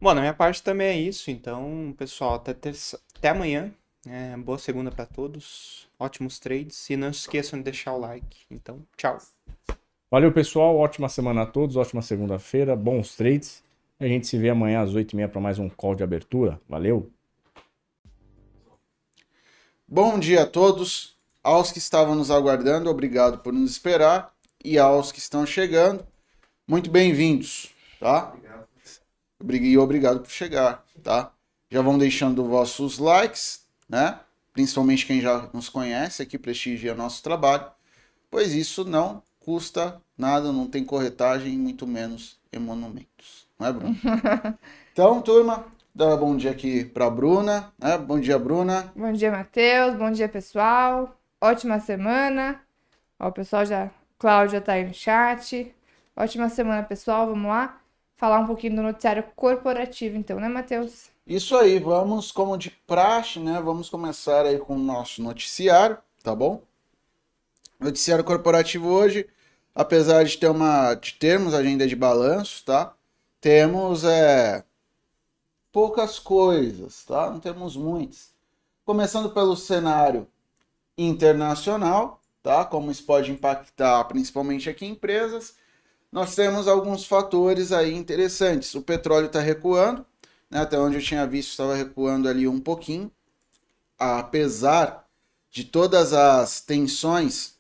[0.06, 1.32] Bom, na minha parte também é isso.
[1.32, 3.72] Então, pessoal, até, terça- até amanhã.
[4.08, 5.88] É, boa segunda para todos.
[5.98, 6.88] Ótimos trades.
[6.88, 8.38] E não se esqueçam de deixar o like.
[8.48, 9.18] Então, tchau.
[10.08, 10.76] Valeu, pessoal.
[10.76, 11.74] Ótima semana a todos.
[11.74, 12.76] Ótima segunda-feira.
[12.76, 13.64] Bons trades.
[13.98, 16.60] A gente se vê amanhã às 8h30 para mais um call de abertura.
[16.68, 17.10] Valeu.
[19.88, 21.16] Bom dia a todos.
[21.42, 24.32] Aos que estavam nos aguardando, obrigado por nos esperar.
[24.64, 26.06] E aos que estão chegando,
[26.64, 28.28] muito bem-vindos, tá?
[28.28, 28.65] Obrigado.
[29.54, 31.30] E obrigado por chegar, tá?
[31.70, 34.20] Já vão deixando vossos likes, né?
[34.52, 37.66] Principalmente quem já nos conhece aqui, prestigia nosso trabalho,
[38.30, 43.46] pois isso não custa nada, não tem corretagem, muito menos emolumentos.
[43.58, 43.96] Não é, Bruno?
[44.92, 47.96] então, turma, dá bom dia aqui pra Bruna, né?
[47.98, 48.92] Bom dia, Bruna.
[48.96, 49.94] Bom dia, Matheus.
[49.94, 51.16] Bom dia, pessoal.
[51.40, 52.60] Ótima semana.
[53.18, 53.90] Ó, o pessoal já.
[54.18, 55.74] Cláudia tá aí no chat.
[56.16, 57.26] Ótima semana, pessoal.
[57.26, 57.80] Vamos lá
[58.16, 61.10] falar um pouquinho do noticiário corporativo, então, né, Matheus?
[61.26, 63.60] Isso aí, vamos, como de praxe, né?
[63.60, 66.62] Vamos começar aí com o nosso noticiário, tá bom?
[67.78, 69.28] Noticiário corporativo hoje,
[69.74, 72.94] apesar de ter uma, de termos agenda de balanço, tá?
[73.40, 74.64] Temos é,
[75.70, 77.28] poucas coisas, tá?
[77.30, 78.32] Não temos muitas.
[78.84, 80.26] Começando pelo cenário
[80.96, 82.64] internacional, tá?
[82.64, 85.56] Como isso pode impactar principalmente aqui empresas.
[86.16, 88.74] Nós temos alguns fatores aí interessantes.
[88.74, 90.06] O petróleo está recuando,
[90.50, 90.60] né?
[90.60, 93.12] até onde eu tinha visto estava recuando ali um pouquinho,
[93.98, 95.06] apesar
[95.50, 97.58] de todas as tensões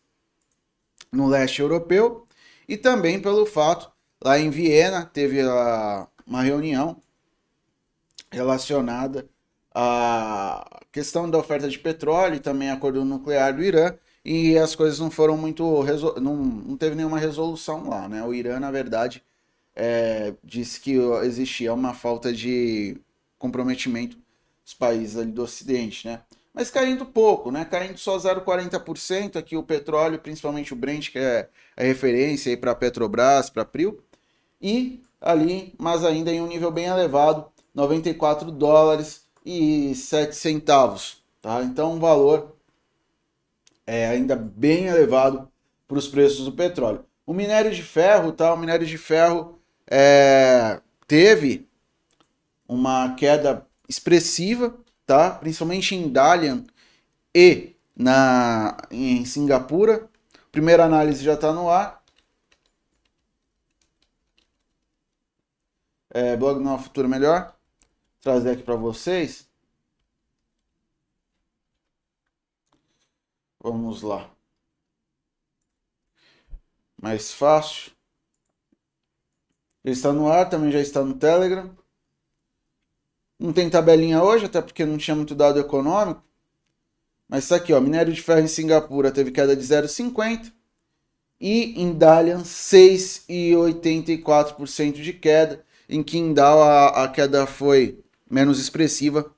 [1.12, 2.26] no leste europeu
[2.66, 3.92] e também pelo fato
[4.24, 6.96] lá em Viena teve a, uma reunião
[8.32, 9.28] relacionada
[9.74, 13.94] à questão da oferta de petróleo e também acordo nuclear do Irã
[14.26, 16.20] e as coisas não foram muito resol...
[16.20, 18.24] não, não teve nenhuma resolução lá, né?
[18.24, 19.22] O Irã na verdade
[19.74, 22.96] é, disse que existia uma falta de
[23.38, 24.18] comprometimento
[24.64, 26.22] dos países ali do Ocidente, né?
[26.52, 27.64] Mas caindo pouco, né?
[27.64, 32.74] Caindo só 0,40% aqui o petróleo, principalmente o Brent, que é a referência aí para
[32.74, 34.02] Petrobras, para Prio,
[34.60, 41.62] e ali, mas ainda em um nível bem elevado, 94 dólares e 7 centavos, tá?
[41.62, 42.55] Então um valor
[43.86, 45.50] é ainda bem elevado
[45.86, 47.04] para os preços do petróleo.
[47.24, 48.52] O minério de ferro, tá?
[48.52, 51.68] O minério de ferro é, teve
[52.68, 54.74] uma queda expressiva,
[55.06, 55.30] tá?
[55.30, 56.64] Principalmente em Dalian
[57.34, 60.08] e na em Singapura.
[60.50, 62.02] Primeira análise já está no ar.
[66.10, 67.54] É, blog Nova Futuro Melhor.
[68.20, 69.48] Trazer aqui para vocês.
[73.60, 74.30] Vamos lá.
[77.00, 77.92] Mais fácil.
[79.84, 81.70] Já está no ar, também já está no Telegram.
[83.38, 86.24] Não tem tabelinha hoje, até porque não tinha muito dado econômico.
[87.28, 90.52] Mas isso aqui, ó, minério de ferro em Singapura teve queda de 0,50
[91.40, 95.64] e em Dalian 6,84% de queda.
[95.88, 99.32] Em Qingdao a, a queda foi menos expressiva,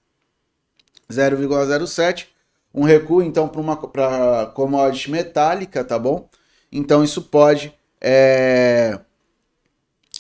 [1.11, 2.29] 0,07.
[2.75, 6.29] Um recuo então para uma pra commodity metálica, tá bom?
[6.71, 8.99] Então isso pode é,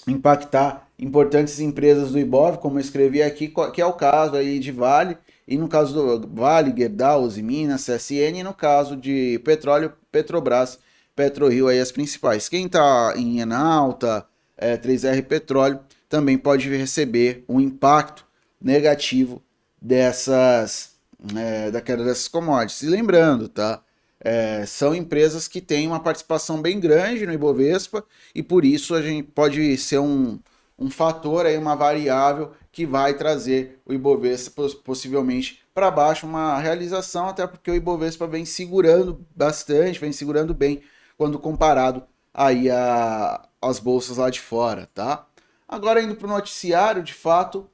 [0.07, 4.73] impactar importantes empresas do Ibov, como eu escrevi aqui, que é o caso aí de
[4.73, 10.79] Vale, e no caso do Vale, Gerdau, Minas, CSN, e no caso de petróleo, Petrobras,
[11.15, 12.49] PetroRio, aí as principais.
[12.49, 18.25] Quem está em Enalta, é, 3R Petróleo, também pode receber um impacto
[18.61, 19.43] negativo
[19.81, 20.93] dessas,
[21.37, 22.83] é, da queda dessas commodities.
[22.83, 23.83] E lembrando, tá?
[24.21, 28.05] É, são empresas que têm uma participação bem grande no Ibovespa
[28.35, 30.41] e por isso a gente pode ser um,
[30.79, 37.29] um fator aí, uma variável que vai trazer o Ibovespa possivelmente para baixo, uma realização,
[37.29, 40.83] até porque o Ibovespa vem segurando bastante, vem segurando bem
[41.17, 42.03] quando comparado
[42.35, 45.27] aí a, as bolsas lá de fora, tá?
[45.69, 47.69] Agora indo para o noticiário, de fato,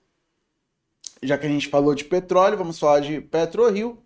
[1.27, 3.99] já que a gente falou de petróleo, vamos falar de PetroRio.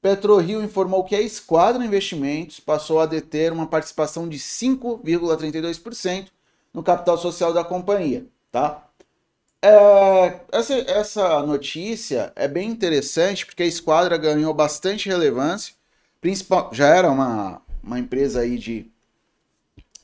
[0.00, 6.28] PetroRio informou que a Esquadra Investimentos passou a deter uma participação de 5,32%
[6.72, 8.86] no capital social da companhia, tá?
[9.62, 15.74] É, essa, essa notícia é bem interessante porque a Esquadra ganhou bastante relevância,
[16.20, 18.90] principal, já era uma, uma empresa aí de,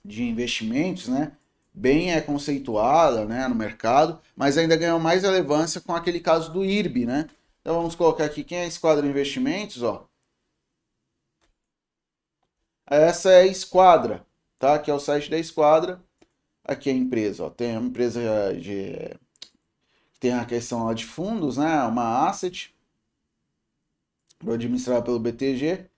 [0.04, 1.32] de investimentos, né?
[1.78, 6.64] Bem é conceituada né, no mercado, mas ainda ganhou mais relevância com aquele caso do
[6.64, 7.28] IRB, né?
[7.60, 10.08] Então vamos colocar aqui quem é Esquadra Investimentos, ó.
[12.86, 14.24] Essa é a Esquadra,
[14.58, 14.78] tá?
[14.78, 16.00] Que é o site da Esquadra.
[16.64, 17.50] Aqui é a empresa, ó.
[17.50, 18.20] Tem uma empresa
[18.58, 19.14] de
[20.18, 21.82] tem a questão lá de fundos, né?
[21.82, 22.74] Uma asset
[24.46, 25.90] administrada pelo BTG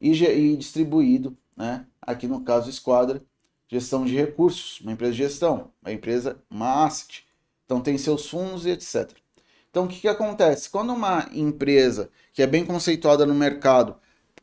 [0.00, 1.86] e, e distribuído, né?
[2.02, 3.24] Aqui no caso Esquadra,
[3.68, 7.26] gestão de recursos, uma empresa de gestão, uma empresa, uma asset.
[7.64, 9.10] Então tem seus fundos e etc.
[9.74, 10.70] Então, o que, que acontece?
[10.70, 13.96] Quando uma empresa que é bem conceituada no mercado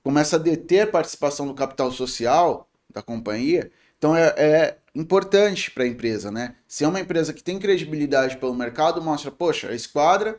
[0.04, 5.88] começa a deter participação do capital social da companhia, então é, é importante para a
[5.88, 6.56] empresa, né?
[6.68, 10.38] Se é uma empresa que tem credibilidade pelo mercado, mostra, poxa, a Esquadra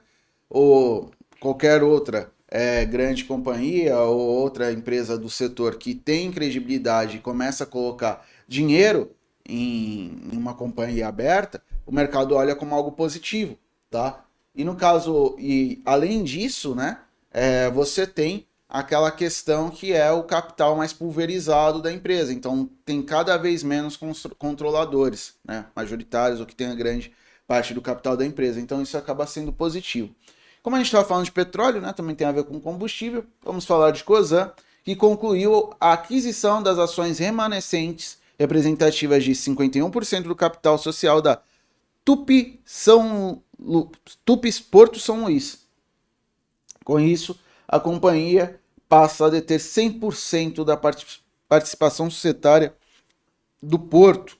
[0.50, 7.20] ou qualquer outra é, grande companhia ou outra empresa do setor que tem credibilidade e
[7.20, 9.10] começa a colocar dinheiro
[9.46, 13.58] em, em uma companhia aberta, o mercado olha como algo positivo,
[13.90, 14.24] tá?
[14.54, 16.98] E no caso, e além disso, né,
[17.30, 22.32] é, você tem aquela questão que é o capital mais pulverizado da empresa.
[22.32, 23.98] Então, tem cada vez menos
[24.38, 27.12] controladores, né, majoritários ou que tem a grande
[27.46, 28.58] parte do capital da empresa.
[28.58, 30.14] Então, isso acaba sendo positivo.
[30.62, 33.66] Como a gente estava falando de petróleo, né, também tem a ver com combustível, vamos
[33.66, 34.50] falar de Cosan,
[34.84, 41.40] que concluiu a aquisição das ações remanescentes representativas de 51% do capital social da
[42.04, 43.42] Tupi São
[44.24, 45.66] Tupis Porto São Luís.
[46.84, 50.76] Com isso, a companhia passa a deter 100% da
[51.48, 52.74] participação societária
[53.62, 54.36] do porto.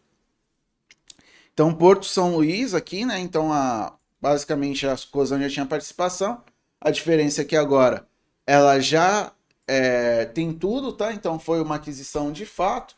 [1.54, 3.20] Então, Porto São Luís aqui, né?
[3.20, 6.42] Então, a, basicamente a Cosan já tinha participação.
[6.80, 8.06] A diferença é que agora
[8.46, 9.32] ela já
[9.66, 11.12] é, tem tudo, tá?
[11.12, 12.96] Então, foi uma aquisição de fato,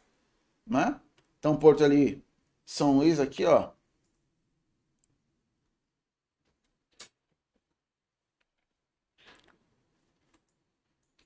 [0.66, 1.00] né?
[1.38, 2.22] Então, Porto ali,
[2.64, 3.72] São Luís aqui, ó,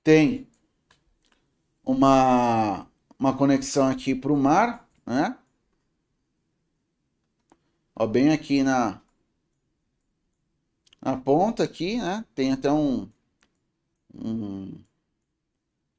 [0.03, 0.49] tem
[1.85, 2.87] uma,
[3.19, 5.37] uma conexão aqui para o mar, né?
[7.95, 9.03] Ó, bem aqui na,
[11.03, 12.25] na ponta aqui, né?
[12.35, 13.11] Tem até um,
[14.15, 14.73] um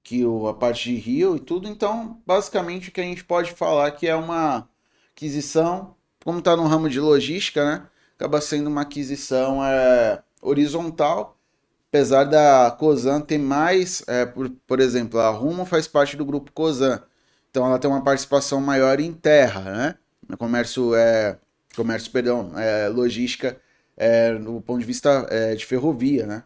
[0.10, 1.68] que o, a parte de rio e tudo.
[1.68, 4.68] Então, basicamente o que a gente pode falar que é uma
[5.16, 7.86] aquisição, como está no ramo de logística, né?
[8.16, 11.38] Acaba sendo uma aquisição é, horizontal
[11.90, 16.52] apesar da Cosan ter mais, é, por, por exemplo, a Rumo faz parte do grupo
[16.52, 17.02] Cosan,
[17.50, 19.96] então ela tem uma participação maior em terra, né?
[20.28, 21.38] No comércio, é,
[21.76, 23.60] comércio, perdão, é, logística
[23.98, 26.44] é, no ponto de vista é, de ferrovia, né?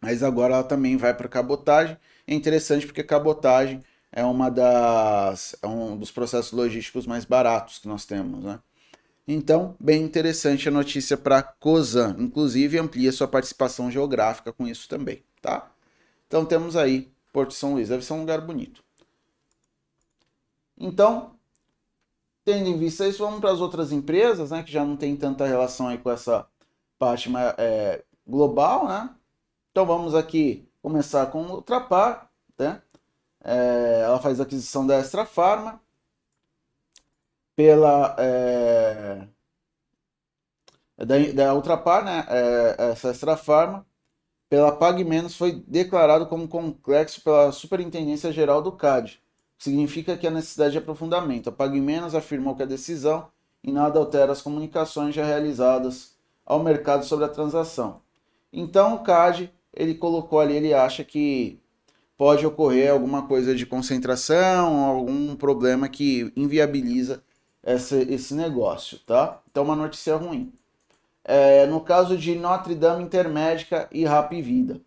[0.00, 1.96] Mas agora ela também vai para cabotagem.
[2.28, 7.88] É interessante porque cabotagem é uma das é um dos processos logísticos mais baratos que
[7.88, 8.60] nós temos, né?
[9.26, 15.22] Então, bem interessante a notícia para Cosan, inclusive amplia sua participação geográfica com isso também,
[15.40, 15.70] tá?
[16.26, 18.84] Então temos aí Porto São Luís, deve ser um lugar bonito.
[20.76, 21.34] Então,
[22.44, 25.46] tendo em vista isso, vamos para as outras empresas, né, que já não tem tanta
[25.46, 26.46] relação aí com essa
[26.98, 29.14] parte é, global, né?
[29.70, 32.80] Então vamos aqui começar com o Ultrapar, né?
[33.44, 35.78] É, ela faz a aquisição da Extra Pharma
[37.54, 39.28] pela é,
[40.96, 42.24] da, da Ultrapar, né?
[42.26, 43.86] É, essa Extra Pharma
[44.48, 49.22] pela Pag Menos foi declarado como complexo pela Superintendência Geral do CAD.
[49.58, 51.50] Significa que há necessidade de aprofundamento.
[51.50, 53.28] A Pag Menos afirmou que a decisão
[53.62, 56.16] em nada altera as comunicações já realizadas
[56.46, 58.00] ao mercado sobre a transação.
[58.50, 61.60] Então o CAD ele colocou ali, ele acha que
[62.16, 67.22] pode ocorrer alguma coisa de concentração, algum problema que inviabiliza
[67.62, 69.40] essa, esse negócio, tá?
[69.48, 70.52] Então uma notícia ruim.
[71.24, 74.80] É, no caso de Notre Dame Intermédica e Rap Vida.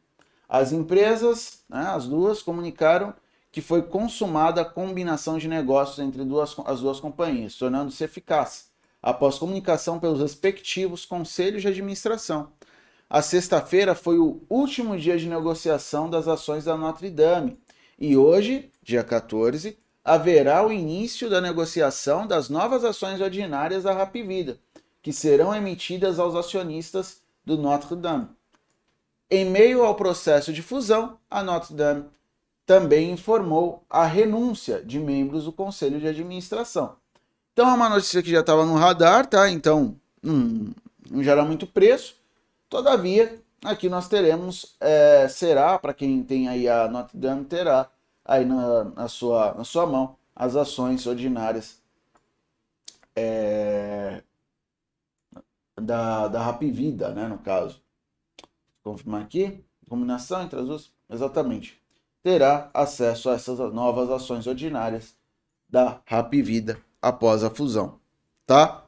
[0.50, 3.14] As empresas, né, as duas, comunicaram
[3.50, 8.70] que foi consumada a combinação de negócios entre duas, as duas companhias, tornando-se eficaz,
[9.02, 12.50] após comunicação pelos respectivos conselhos de administração.
[13.14, 17.60] A sexta-feira foi o último dia de negociação das ações da Notre Dame
[18.00, 24.14] e hoje, dia 14, haverá o início da negociação das novas ações ordinárias da Rap
[24.24, 24.58] Vida
[25.04, 28.30] que serão emitidas aos acionistas do Notre Dame.
[29.30, 32.06] Em meio ao processo de fusão, a Notre Dame
[32.66, 36.96] também informou a renúncia de membros do conselho de administração.
[37.52, 39.50] Então é uma notícia que já estava no radar, tá?
[39.50, 40.74] Então não,
[41.10, 42.21] não gera muito preço.
[42.72, 47.92] Todavia, aqui nós teremos, é, será, para quem tem aí a Notre Dame, terá
[48.24, 51.82] aí na, na, sua, na sua mão as ações ordinárias
[53.14, 54.24] é,
[55.76, 57.82] da, da Rapvida, né, no caso.
[58.82, 61.78] Vou confirmar aqui, combinação entre as duas, exatamente.
[62.24, 65.14] Terá acesso a essas novas ações ordinárias
[65.68, 68.00] da Rapvida após a fusão,
[68.46, 68.86] tá?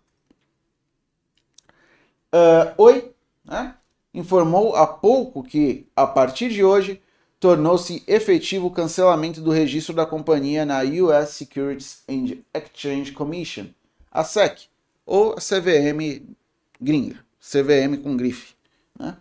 [2.34, 3.13] Uh, Oi,
[3.44, 3.76] né?
[4.14, 7.02] Informou há pouco que, a partir de hoje,
[7.40, 13.68] tornou-se efetivo o cancelamento do registro da companhia na US Securities and Exchange Commission,
[14.12, 14.68] a SEC,
[15.06, 16.36] ou a CVM
[16.80, 18.54] gringa, CVM com grife.
[18.98, 19.18] Né?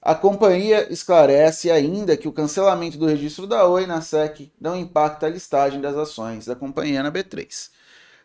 [0.00, 5.26] A companhia esclarece ainda que o cancelamento do registro da Oi na SEC não impacta
[5.26, 7.70] a listagem das ações da companhia na B3.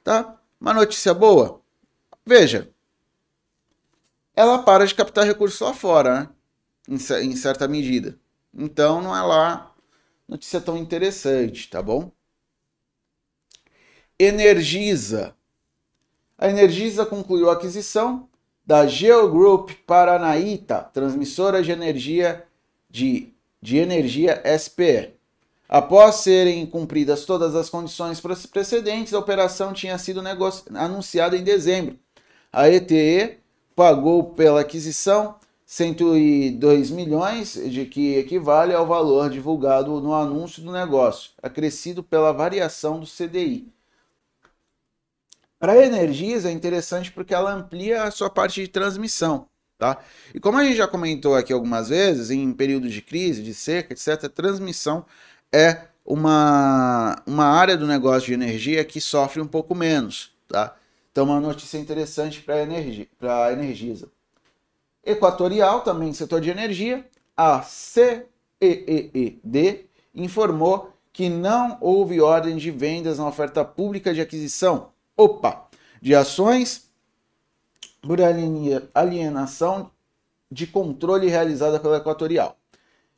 [0.04, 0.36] Tá?
[0.60, 1.62] Uma notícia boa?
[2.26, 2.70] Veja,
[4.40, 6.30] ela para de captar recursos lá fora, né?
[6.88, 8.18] em, em certa medida.
[8.54, 9.76] Então não é lá
[10.26, 12.10] notícia tão interessante, tá bom?
[14.18, 15.36] Energisa.
[16.38, 18.30] A Energisa concluiu a aquisição
[18.66, 22.48] da Geogroup Paranaíta, transmissora de energia
[22.90, 25.16] de, de energia SPE.
[25.68, 30.22] Após serem cumpridas todas as condições precedentes, a operação tinha sido
[30.76, 32.00] anunciada em dezembro.
[32.54, 33.39] A ETE
[33.80, 41.32] pagou pela aquisição 102 milhões, de que equivale ao valor divulgado no anúncio do negócio,
[41.42, 43.72] acrescido pela variação do CDI.
[45.58, 49.48] Para a Energisa é interessante porque ela amplia a sua parte de transmissão.
[49.78, 50.00] Tá?
[50.36, 53.94] E como a gente já comentou aqui algumas vezes, em períodos de crise, de seca,
[53.94, 55.06] etc., transmissão
[55.54, 60.34] é uma, uma área do negócio de energia que sofre um pouco menos.
[60.50, 60.76] Tá?
[61.12, 64.10] Então, uma notícia interessante para a Energisa.
[65.04, 68.26] Equatorial, também setor de energia, a CEED
[70.14, 75.68] informou que não houve ordem de vendas na oferta pública de aquisição opa,
[76.02, 76.90] de ações
[78.02, 78.20] por
[78.94, 79.92] alienação
[80.52, 82.58] de controle realizada pela Equatorial,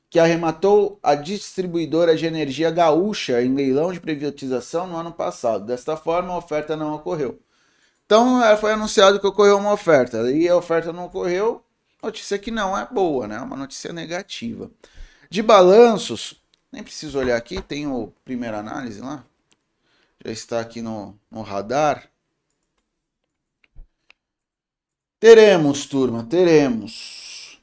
[0.10, 5.66] que arrematou a distribuidora de energia gaúcha em leilão de privatização no ano passado.
[5.66, 7.40] Desta forma, a oferta não ocorreu.
[8.12, 11.64] Então, é, foi anunciado que ocorreu uma oferta, e a oferta não ocorreu,
[12.04, 13.40] notícia que não é boa, né?
[13.40, 14.70] Uma notícia negativa.
[15.30, 16.36] De balanços,
[16.70, 19.24] nem preciso olhar aqui, tem o primeira análise lá
[20.24, 22.10] já está aqui no, no radar.
[25.20, 27.62] Teremos, turma, teremos.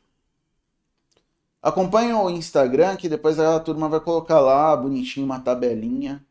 [1.62, 6.24] Acompanhe o Instagram, que depois a turma vai colocar lá bonitinho uma tabelinha.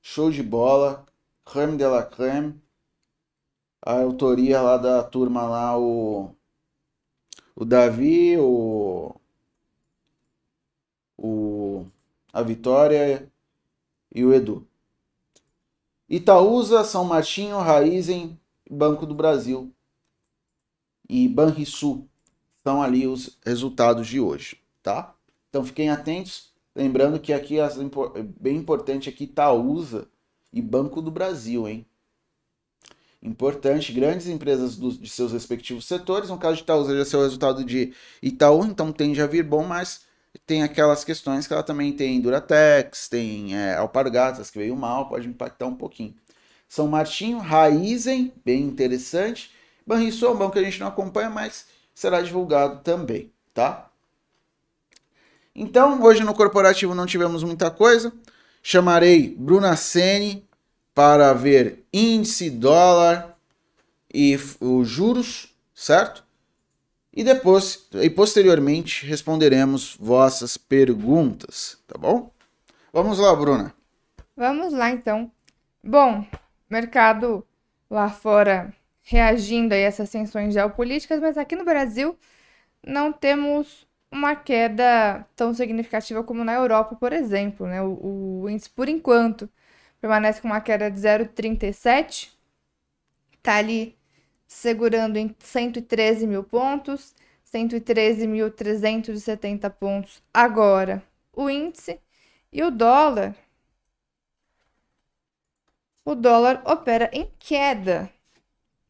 [0.00, 1.04] Show de bola.
[1.44, 2.61] Creme de la creme.
[3.82, 6.34] A autoria lá da turma lá, o
[7.54, 9.14] o Davi, o,
[11.18, 11.86] o
[12.32, 13.30] a Vitória
[14.14, 14.66] e o Edu.
[16.08, 18.38] Itaúsa, São Martinho, Raizen,
[18.70, 19.72] Banco do Brasil
[21.08, 22.08] e Banrisul
[22.64, 25.14] são ali os resultados de hoje, tá?
[25.50, 27.68] Então fiquem atentos, lembrando que aqui é
[28.40, 30.08] bem importante aqui Itaúsa
[30.52, 31.86] e Banco do Brasil, hein?
[33.22, 36.28] Importante, grandes empresas do, de seus respectivos setores.
[36.28, 39.64] No caso de Itaúsa, já é o resultado de Itaú, então tende a vir bom,
[39.64, 40.02] mas
[40.44, 45.28] tem aquelas questões que ela também tem Duratex, tem é, Alpargatas, que veio mal, pode
[45.28, 46.14] impactar um pouquinho.
[46.68, 49.52] São Martinho, Raizen, bem interessante.
[49.86, 53.88] Banrisul é um banco que a gente não acompanha, mas será divulgado também, tá?
[55.54, 58.12] Então, hoje no corporativo não tivemos muita coisa.
[58.62, 60.48] Chamarei Bruna Sene
[60.94, 63.36] para ver índice, dólar
[64.12, 66.24] e os juros, certo?
[67.12, 72.30] E depois e posteriormente responderemos vossas perguntas, tá bom?
[72.92, 73.74] Vamos lá, Bruna.
[74.36, 75.30] Vamos lá então.
[75.84, 76.24] Bom,
[76.70, 77.46] mercado
[77.90, 82.16] lá fora reagindo a essas tensões geopolíticas, mas aqui no Brasil
[82.86, 87.66] não temos uma queda tão significativa como na Europa, por exemplo.
[87.66, 87.82] Né?
[87.82, 89.48] O, o índice, por enquanto,
[90.02, 92.30] permanece com uma queda de 0,37,
[93.36, 93.96] está ali
[94.48, 97.14] segurando em 113 mil pontos,
[97.54, 101.00] 113.370 pontos agora
[101.32, 102.00] o índice,
[102.52, 103.34] e o dólar.
[106.04, 108.10] O dólar opera em queda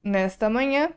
[0.02, 0.92] nesta manhã.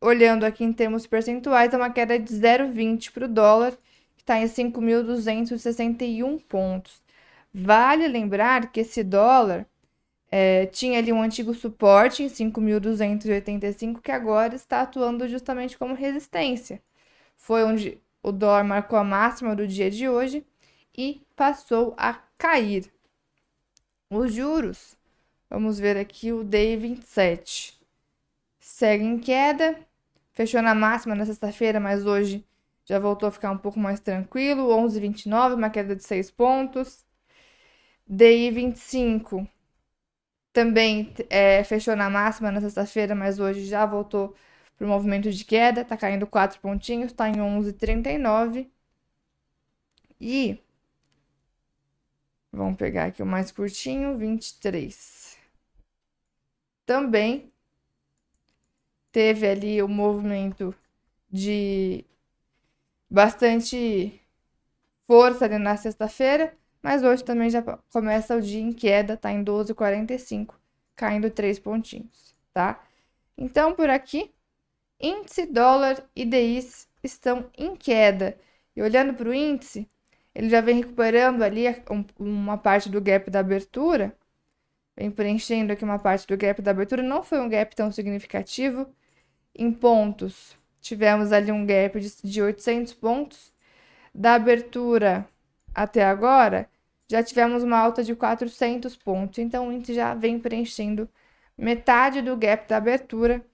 [0.00, 3.72] Olhando aqui em termos percentuais, é uma queda de 0,20 para o dólar,
[4.16, 6.99] que está em 5.261 pontos.
[7.52, 9.66] Vale lembrar que esse dólar
[10.30, 16.80] é, tinha ali um antigo suporte em 5.285, que agora está atuando justamente como resistência.
[17.36, 20.44] Foi onde o dólar marcou a máxima do dia de hoje
[20.96, 22.92] e passou a cair.
[24.08, 24.96] Os juros,
[25.48, 27.80] vamos ver aqui o DI 27
[28.80, 29.76] segue em queda.
[30.32, 32.44] Fechou na máxima na sexta-feira, mas hoje
[32.84, 34.68] já voltou a ficar um pouco mais tranquilo.
[34.68, 37.04] 11,29, uma queda de 6 pontos.
[38.10, 39.48] DI 25
[40.52, 44.34] também é, fechou na máxima na sexta-feira, mas hoje já voltou
[44.76, 45.82] para o movimento de queda.
[45.82, 48.68] Está caindo 4 pontinhos, está em 11,39.
[50.20, 50.58] E
[52.52, 55.38] vamos pegar aqui o mais curtinho, 23.
[56.84, 57.52] Também
[59.12, 60.74] teve ali o movimento
[61.30, 62.04] de
[63.08, 64.20] bastante
[65.06, 67.62] força ali na sexta-feira, mas hoje também já
[67.92, 70.54] começa o dia em queda, tá em 12,45,
[70.96, 72.82] caindo 3 pontinhos, tá?
[73.36, 74.30] Então, por aqui,
[75.00, 78.38] índice, dólar e DIs estão em queda.
[78.76, 79.88] E olhando para o índice,
[80.34, 81.64] ele já vem recuperando ali
[82.18, 84.16] uma parte do gap da abertura,
[84.96, 87.02] vem preenchendo aqui uma parte do gap da abertura.
[87.02, 88.86] Não foi um gap tão significativo,
[89.54, 93.52] em pontos, tivemos ali um gap de, de 800 pontos.
[94.14, 95.28] Da abertura
[95.82, 96.68] até agora,
[97.08, 99.38] já tivemos uma alta de 400 pontos.
[99.38, 101.08] Então, o índice já vem preenchendo
[101.56, 103.44] metade do gap da abertura.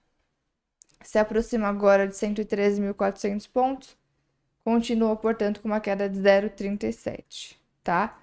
[1.01, 3.97] Se aproxima agora de 113.400 pontos.
[4.63, 8.19] Continua, portanto, com uma queda de 0,37, tá?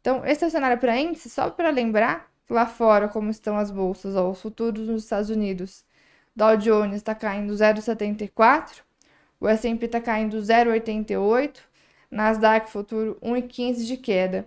[0.00, 1.28] Então, esse é o cenário para índice.
[1.30, 5.84] Só para lembrar, lá fora, como estão as bolsas, ó, os futuros nos Estados Unidos
[6.34, 8.82] Dow Jones está caindo 0,74,
[9.40, 11.60] o S&P está caindo 0,88,
[12.12, 14.46] Nasdaq futuro 1,15 de queda.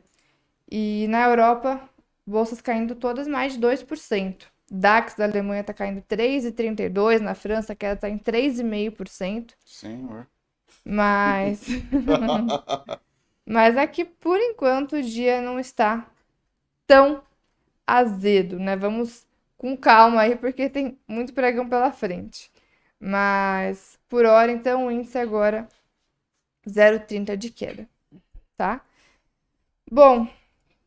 [0.72, 1.82] E na Europa,
[2.26, 4.46] bolsas caindo todas mais de 2%.
[4.70, 9.54] DAX da Alemanha está caindo 3,32%, na França a queda está em 3,5%.
[9.66, 10.28] Senhor.
[10.84, 11.66] Mas.
[13.46, 16.08] Mas aqui, por enquanto, o dia não está
[16.88, 17.22] tão
[17.86, 18.76] azedo, né?
[18.76, 19.26] Vamos
[19.58, 22.52] com calma aí, porque tem muito pregão pela frente.
[23.00, 25.68] Mas por hora, então, o índice agora
[26.68, 27.88] 0,30 de queda,
[28.58, 28.82] tá?
[29.90, 30.28] Bom,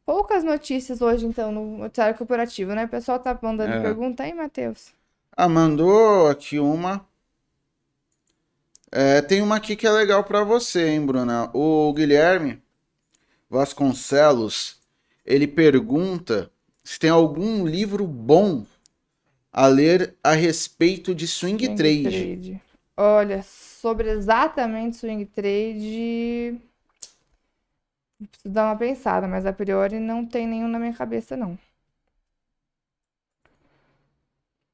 [0.04, 2.84] poucas notícias hoje, então, no noticiário corporativo, né?
[2.84, 3.80] O pessoal tá mandando é.
[3.82, 4.92] pergunta aí, Matheus.
[5.36, 7.06] Ah, mandou aqui uma.
[8.90, 11.50] É, tem uma aqui que é legal para você, hein, Bruna?
[11.54, 12.60] O Guilherme
[13.48, 14.80] Vasconcelos,
[15.24, 16.50] ele pergunta
[16.82, 18.64] se tem algum livro bom
[19.52, 22.02] a ler a respeito de swing, swing trade.
[22.02, 22.62] trade.
[22.96, 23.44] Olha,
[23.88, 26.60] sobre exatamente swing trade,
[28.30, 31.58] preciso dar uma pensada, mas a priori não tem nenhum na minha cabeça, não.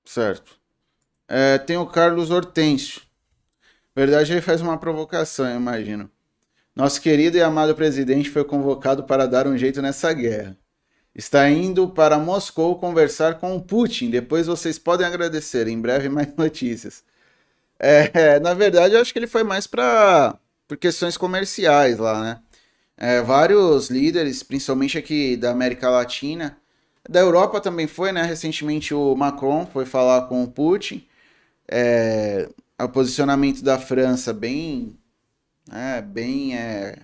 [0.05, 0.59] Certo.
[1.29, 3.03] É, tem o Carlos Hortêncio.
[3.95, 6.11] verdade, ele faz uma provocação, eu imagino.
[6.75, 10.59] Nosso querido e amado presidente foi convocado para dar um jeito nessa guerra.
[11.15, 14.11] Está indo para Moscou conversar com o Putin.
[14.11, 15.69] Depois vocês podem agradecer.
[15.69, 17.05] Em breve, mais notícias.
[17.85, 22.43] É, na verdade, eu acho que ele foi mais para por questões comerciais lá, né?
[22.97, 26.57] É, vários líderes, principalmente aqui da América Latina,
[27.09, 28.23] da Europa também foi, né?
[28.23, 31.07] Recentemente o Macron foi falar com o Putin.
[31.69, 32.49] É,
[32.81, 34.99] o posicionamento da França bem,
[35.71, 36.99] é, bem é,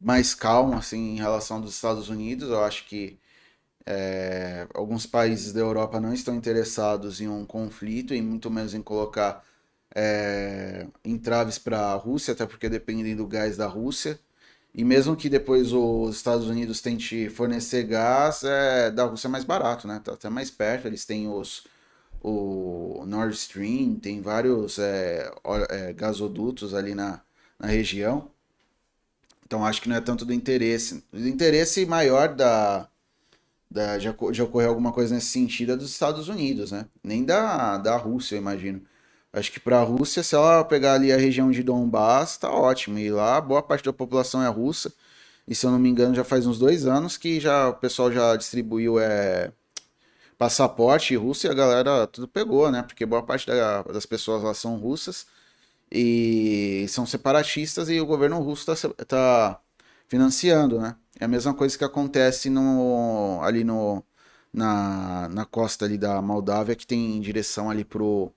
[0.00, 2.50] mais calmo assim em relação dos Estados Unidos.
[2.50, 3.18] Eu acho que
[3.86, 8.82] é, alguns países da Europa não estão interessados em um conflito e muito menos em
[8.82, 9.44] colocar
[9.94, 14.18] é, entraves para a Rússia, até porque dependem do gás da Rússia.
[14.74, 19.44] E mesmo que depois os Estados Unidos tente fornecer gás, é, da Rússia é mais
[19.44, 20.00] barato, né?
[20.02, 20.86] Tá até mais perto.
[20.86, 21.64] Eles têm os
[22.22, 25.30] o Nord Stream, tem vários é,
[25.70, 27.20] é, gasodutos ali na,
[27.58, 28.30] na região.
[29.44, 31.04] Então acho que não é tanto do interesse.
[31.12, 32.88] O interesse maior da,
[33.70, 36.86] da de, de ocorrer alguma coisa nesse sentido é dos Estados Unidos, né?
[37.02, 38.82] Nem da, da Rússia, eu imagino.
[39.32, 42.98] Acho que para a Rússia, se ela pegar ali a região de Donbass, tá ótimo.
[42.98, 44.92] E lá, boa parte da população é russa.
[45.48, 48.12] E se eu não me engano, já faz uns dois anos que já o pessoal
[48.12, 49.52] já distribuiu é,
[50.38, 52.82] passaporte russo e a galera tudo pegou, né?
[52.82, 55.26] Porque boa parte da, das pessoas lá são russas
[55.90, 59.60] e são separatistas e o governo russo está tá
[60.08, 60.96] financiando, né?
[61.20, 64.02] É a mesma coisa que acontece no, ali no,
[64.52, 68.32] na, na costa ali da Moldávia, que tem em direção ali pro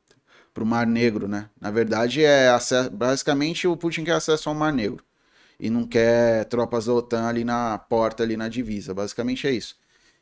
[0.56, 1.50] para o Mar Negro, né?
[1.60, 5.04] Na verdade, é acesso, basicamente o Putin quer acesso ao Mar Negro
[5.60, 8.94] e não quer tropas da OTAN ali na porta, ali na divisa.
[8.94, 9.76] Basicamente é isso.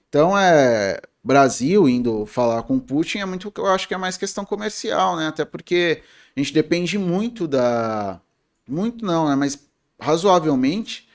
[0.10, 4.18] Então, é Brasil indo falar com o Putin é muito, eu acho que é mais
[4.18, 5.28] questão comercial, né?
[5.28, 6.02] Até porque
[6.36, 8.20] a gente depende muito da,
[8.68, 9.36] muito não, né?
[9.36, 9.68] Mas
[10.00, 11.08] razoavelmente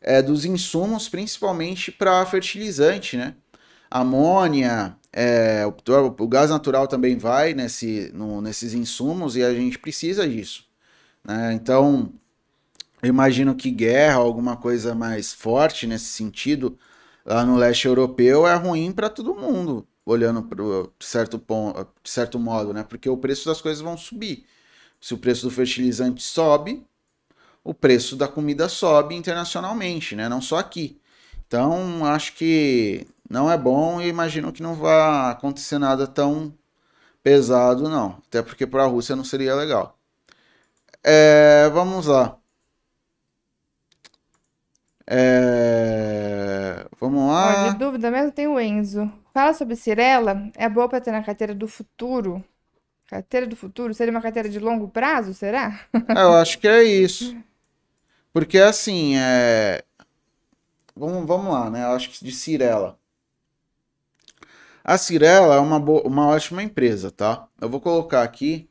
[0.00, 3.34] é, dos insumos, principalmente para fertilizante, né?
[3.90, 5.74] Amônia, é, o,
[6.18, 10.64] o, gás natural também vai nesse, no, nesses insumos e a gente precisa disso.
[11.24, 11.52] Né?
[11.52, 12.12] Então,
[13.02, 16.78] eu imagino que guerra, alguma coisa mais forte nesse sentido,
[17.24, 20.62] lá no leste europeu é ruim para todo mundo, olhando para
[21.00, 22.84] certo, ponto, de certo modo, né?
[22.84, 24.46] porque o preço das coisas vão subir.
[25.00, 26.86] Se o preço do fertilizante sobe,
[27.64, 30.28] o preço da comida sobe internacionalmente, né?
[30.28, 30.99] não só aqui.
[31.50, 36.54] Então, acho que não é bom e imagino que não vai acontecer nada tão
[37.24, 38.22] pesado, não.
[38.28, 39.98] Até porque para a Rússia não seria legal.
[41.02, 42.38] É, vamos lá.
[45.04, 47.70] É, vamos lá.
[47.70, 49.12] De dúvida mesmo tem o Enzo.
[49.34, 50.48] Fala sobre Cirela.
[50.54, 52.44] É boa para ter na carteira do futuro?
[53.08, 53.92] Carteira do futuro?
[53.92, 55.80] Seria uma carteira de longo prazo, será?
[56.16, 57.36] Eu acho que é isso.
[58.32, 59.82] Porque assim, é...
[60.96, 61.84] vamos, vamos lá, né?
[61.84, 62.98] Eu acho que de Cirela.
[64.82, 67.48] A Cirela é uma, uma ótima empresa, tá?
[67.60, 68.68] Eu vou colocar aqui.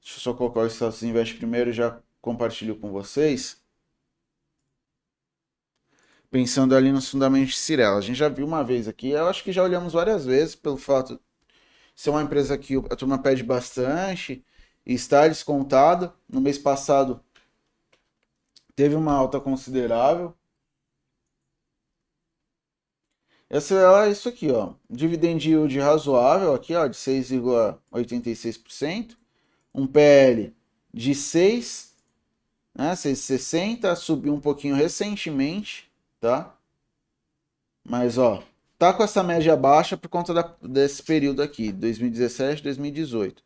[0.00, 3.62] Deixa eu só colocar o status investe primeiro e já compartilho com vocês.
[6.30, 7.98] Pensando ali nos fundamentos de Cirela.
[7.98, 10.76] A gente já viu uma vez aqui, eu acho que já olhamos várias vezes pelo
[10.76, 11.20] fato de
[11.94, 14.44] ser uma empresa que a turma pede bastante
[14.84, 16.12] e está descontado.
[16.28, 17.22] No mês passado
[18.74, 20.34] teve uma alta considerável.
[23.54, 24.72] Essa é isso aqui, ó.
[24.90, 29.16] Dividend yield razoável aqui, ó, de 6,86%.
[29.72, 30.52] Um PL
[30.92, 31.94] de 6,
[32.74, 35.88] né, 6,60, subiu um pouquinho recentemente,
[36.18, 36.52] tá?
[37.84, 38.42] Mas, ó,
[38.76, 43.40] tá com essa média baixa por conta da, desse período aqui, 2017, 2018.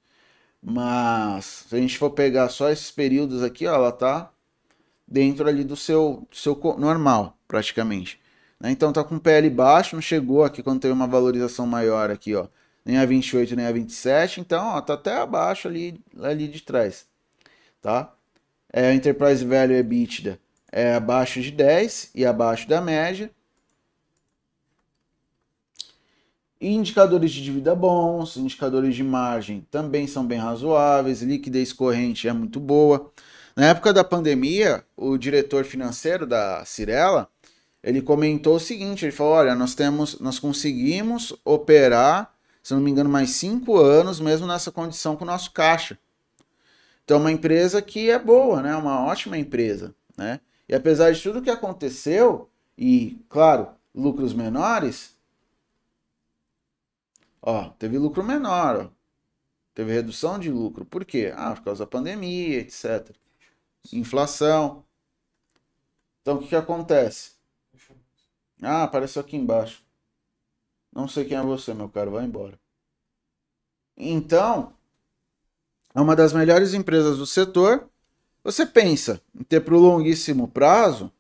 [0.63, 4.33] Mas, se a gente for pegar só esses períodos aqui, ó, ela tá
[5.07, 8.19] dentro ali do seu, seu normal, praticamente.
[8.61, 8.71] Né?
[8.71, 12.49] Então tá com PL baixo, não chegou aqui quando teve uma valorização maior aqui, ó.
[12.85, 17.07] Nem a 28, nem a 27, então, ó, tá até abaixo ali, ali de trás,
[17.83, 18.15] tá?
[18.73, 20.39] É, Enterprise Value EBITDA
[20.73, 23.31] é abaixo de 10 e abaixo da média.
[26.61, 32.59] Indicadores de dívida bons, indicadores de margem também são bem razoáveis, liquidez corrente é muito
[32.59, 33.13] boa.
[33.55, 37.29] Na época da pandemia, o diretor financeiro da Cirela,
[37.89, 42.91] ele comentou o seguinte: ele falou, olha, nós temos, nós conseguimos operar, se não me
[42.91, 45.99] engano, mais cinco anos, mesmo nessa condição com o nosso caixa.
[47.03, 48.77] Então, é uma empresa que é boa, né?
[48.77, 50.39] Uma ótima empresa, né?
[50.69, 55.17] E apesar de tudo que aconteceu, e, claro, lucros menores,
[57.41, 58.91] ó, teve lucro menor, ó.
[59.75, 60.85] teve redução de lucro.
[60.85, 61.33] Por quê?
[61.35, 63.17] Ah, por causa da pandemia, etc.
[63.91, 64.85] Inflação.
[66.21, 67.38] Então, o que, que acontece?
[68.63, 69.83] Ah, apareceu aqui embaixo.
[70.93, 72.59] Não sei quem é você, meu caro, vai embora.
[73.97, 74.73] Então,
[75.95, 77.89] é uma das melhores empresas do setor.
[78.43, 81.13] Você pensa em ter para o longuíssimo prazo,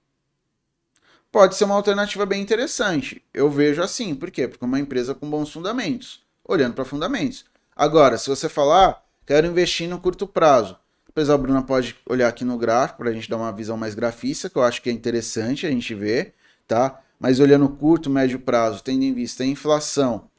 [1.30, 3.22] pode ser uma alternativa bem interessante.
[3.34, 4.48] Eu vejo assim, por quê?
[4.48, 7.44] Porque é uma empresa com bons fundamentos, olhando para fundamentos.
[7.76, 10.76] Agora, se você falar, ah, quero investir no curto prazo,
[11.08, 13.94] apesar a Bruna pode olhar aqui no gráfico para a gente dar uma visão mais
[13.94, 16.34] grafista, que eu acho que é interessante a gente ver,
[16.66, 17.00] tá?
[17.18, 20.30] Mas olhando curto, médio prazo, tendo em vista a inflação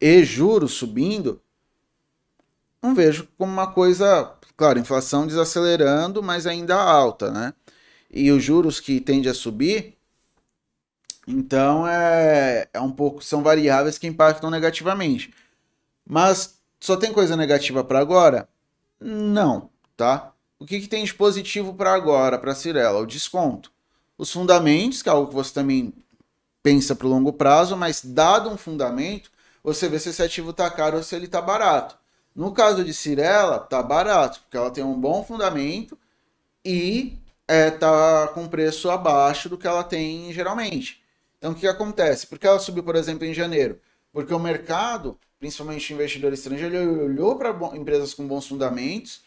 [0.00, 1.40] e juros subindo,
[2.82, 7.52] não vejo como uma coisa, claro, inflação desacelerando, mas ainda alta, né?
[8.10, 9.96] E os juros que tende a subir,
[11.26, 15.32] então é, é um pouco, são variáveis que impactam negativamente.
[16.06, 18.48] Mas só tem coisa negativa para agora?
[19.00, 20.32] Não, tá?
[20.58, 23.00] O que, que tem de positivo para agora, para Cirela?
[23.00, 23.70] O desconto.
[24.16, 25.92] Os fundamentos, que é algo que você também
[26.68, 29.30] pensa para o longo prazo, mas dado um fundamento,
[29.64, 31.96] você vê se esse ativo está caro ou se ele está barato.
[32.36, 35.98] No caso de Cirela, tá barato, porque ela tem um bom fundamento
[36.62, 37.16] e
[37.48, 41.02] é, tá com preço abaixo do que ela tem geralmente.
[41.38, 42.26] Então o que, acontece?
[42.26, 43.80] Por que ela subiu, por exemplo, em janeiro?
[44.12, 49.22] Porque o mercado, principalmente investidor estrangeiro, olhou para empresas com bons fundamentos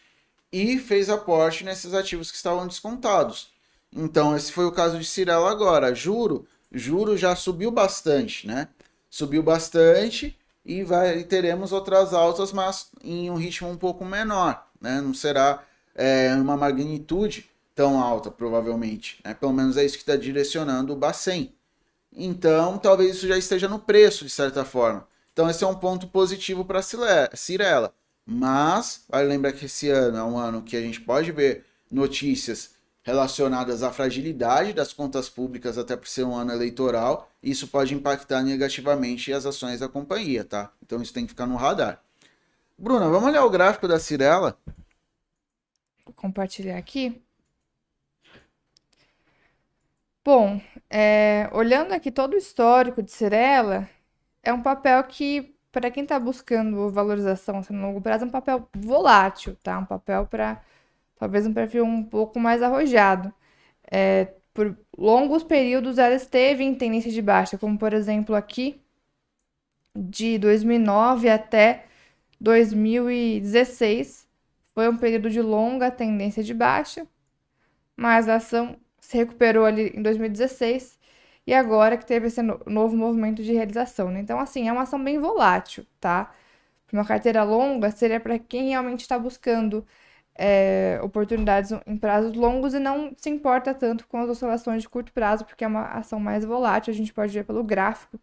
[0.54, 3.50] e fez aporte nesses ativos que estavam descontados.
[3.92, 5.96] Então, esse foi o caso de Cirela agora.
[5.96, 8.68] Juro, juro já subiu bastante, né?
[9.10, 15.02] Subiu bastante e vai, teremos outras altas, mas em um ritmo um pouco menor, né?
[15.02, 15.64] Não será
[15.96, 19.20] é, uma magnitude tão alta, provavelmente.
[19.24, 19.34] Né?
[19.34, 21.54] Pelo menos é isso que está direcionando o Bacen.
[22.14, 25.08] Então, talvez isso já esteja no preço, de certa forma.
[25.32, 27.94] Então, esse é um ponto positivo para a Cirela.
[28.26, 32.72] Mas, vale lembrar que esse ano é um ano que a gente pode ver notícias
[33.04, 38.44] relacionadas à fragilidade das contas públicas, até por ser um ano eleitoral, isso pode impactar
[38.44, 40.72] negativamente as ações da companhia, tá?
[40.84, 42.02] Então isso tem que ficar no radar.
[42.78, 44.58] Bruna, vamos olhar o gráfico da Cirela?
[46.06, 47.22] Vou compartilhar aqui.
[50.24, 53.90] Bom, é, olhando aqui todo o histórico de Cirela,
[54.44, 58.32] é um papel que, para quem está buscando valorização assim, no longo prazo, é um
[58.32, 59.80] papel volátil, tá?
[59.80, 60.62] Um papel para
[61.22, 63.32] talvez um perfil um pouco mais arrojado.
[63.92, 68.82] É, por longos períodos ela esteve em tendência de baixa, como por exemplo aqui,
[69.96, 71.86] de 2009 até
[72.40, 74.28] 2016,
[74.74, 77.06] foi um período de longa tendência de baixa,
[77.96, 81.00] mas a ação se recuperou ali em 2016
[81.46, 84.10] e agora que teve esse novo movimento de realização.
[84.10, 84.22] Né?
[84.22, 86.34] Então, assim, é uma ação bem volátil, tá?
[86.92, 89.86] Uma carteira longa seria para quem realmente está buscando
[90.44, 95.14] é, oportunidades em prazos longos e não se importa tanto com as oscilações de curto
[95.14, 96.92] prazo, porque é uma ação mais volátil.
[96.92, 98.20] A gente pode ver pelo gráfico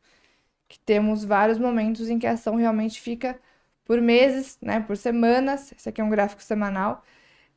[0.69, 3.39] que temos vários momentos em que a ação realmente fica
[3.85, 5.73] por meses, né, por semanas.
[5.73, 7.05] Esse aqui é um gráfico semanal,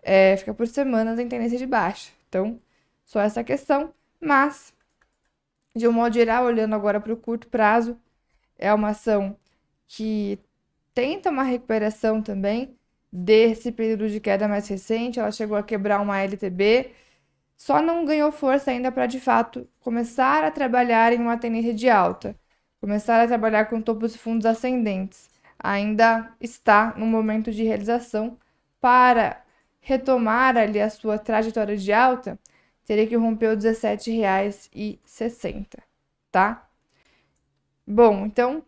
[0.04, 2.12] é, fica por semanas em tendência de baixa.
[2.30, 2.60] Então,
[3.04, 4.74] só essa questão, mas
[5.76, 7.98] de um modo geral, olhando agora para o curto prazo,
[8.60, 9.36] é uma ação
[9.88, 10.40] que
[10.94, 12.78] tenta uma recuperação também
[13.12, 16.92] desse período de queda mais recente, ela chegou a quebrar uma LTB,
[17.58, 21.90] só não ganhou força ainda para de fato começar a trabalhar em uma tendência de
[21.90, 22.36] alta,
[22.80, 25.30] começar a trabalhar com topos e fundos ascendentes.
[25.60, 28.38] Ainda está no momento de realização
[28.80, 29.44] para
[29.80, 32.40] retomar ali a sua trajetória de alta,
[32.86, 35.78] teria que romper os R$17,60,
[36.32, 36.68] tá?
[37.86, 38.64] Bom, então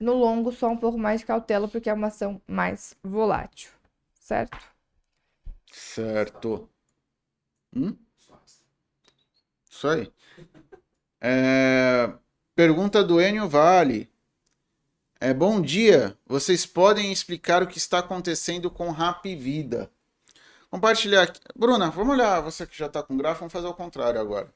[0.00, 3.70] no longo, só um pouco mais de cautela, porque é uma ação mais volátil.
[4.14, 4.58] Certo?
[5.70, 6.68] Certo.
[7.76, 7.94] Hum?
[9.70, 10.12] Isso aí.
[11.20, 12.12] É...
[12.54, 14.10] Pergunta do Enio Vale.
[15.20, 16.16] É, bom dia.
[16.26, 19.90] Vocês podem explicar o que está acontecendo com Rap Vida?
[20.70, 21.40] Compartilhar aqui.
[21.54, 22.40] Bruna, vamos olhar.
[22.40, 24.52] Você que já está com gráfico, vamos fazer o contrário agora.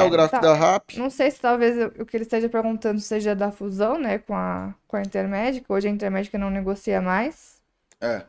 [0.00, 0.48] É, o gráfico tá.
[0.48, 0.96] da RAP.
[0.96, 4.74] Não sei se talvez o que ele esteja perguntando seja da fusão, né, com a,
[4.86, 5.72] com a Intermédica.
[5.72, 7.62] Hoje a Intermédica não negocia mais.
[8.00, 8.22] É.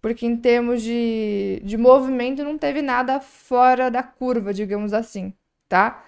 [0.00, 5.32] Porque em termos de, de movimento não teve nada fora da curva, digamos assim,
[5.68, 6.04] tá?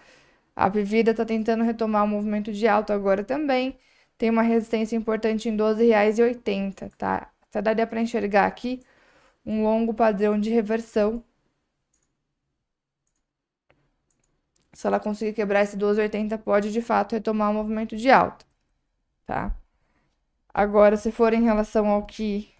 [0.54, 3.76] A Vivida está tentando retomar o movimento de alta agora também.
[4.18, 7.30] Tem uma resistência importante em R$ 12,80, tá?
[7.48, 8.80] Até daria para enxergar aqui
[9.44, 11.24] um longo padrão de reversão
[14.72, 18.44] Se ela conseguir quebrar esse 12,80, pode de fato retomar o movimento de alta,
[19.26, 19.54] tá?
[20.52, 22.52] Agora, se for em relação ao que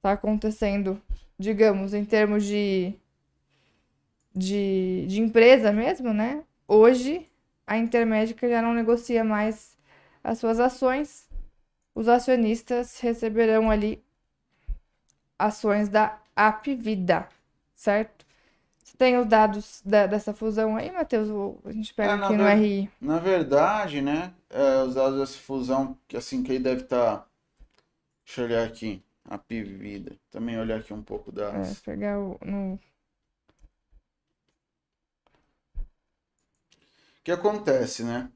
[0.00, 1.00] tá acontecendo,
[1.38, 2.94] digamos, em termos de,
[4.34, 6.44] de, de empresa mesmo, né?
[6.66, 7.28] Hoje,
[7.66, 9.78] a Intermédica já não negocia mais
[10.22, 11.28] as suas ações.
[11.94, 14.02] Os acionistas receberão ali
[15.38, 17.28] ações da Apvida,
[17.74, 18.21] certo?
[18.98, 21.28] Tem os dados da- dessa fusão aí, Matheus?
[21.64, 22.90] A gente pega É, aqui no ver- RI.
[23.00, 27.26] Na verdade, né, é, os dados dessa fusão, que assim, que ele deve estar...
[28.26, 30.18] Deixa eu olhar aqui, a Pivida.
[30.30, 31.84] Também olhar aqui um pouco É, das...
[31.84, 32.78] pegar o, no,
[37.20, 38.30] O que acontece, né?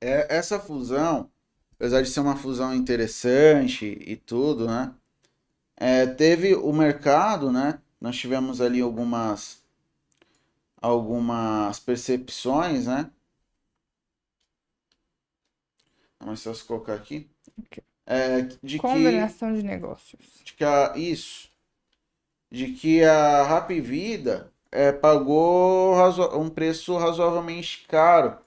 [0.00, 1.30] É, essa fusão,
[1.74, 4.94] apesar de ser uma fusão interessante e tudo, né?
[5.76, 7.80] É, teve o mercado, né?
[8.00, 9.62] Nós tivemos ali algumas
[10.80, 13.10] algumas percepções, né?
[16.24, 17.78] Mas se eu colocar aqui, Ok.
[18.06, 20.44] é, de que combinação de negócios.
[20.44, 21.48] de que a, isso,
[22.50, 28.38] de que a Rap Vida é, pagou razo- um preço razoavelmente caro,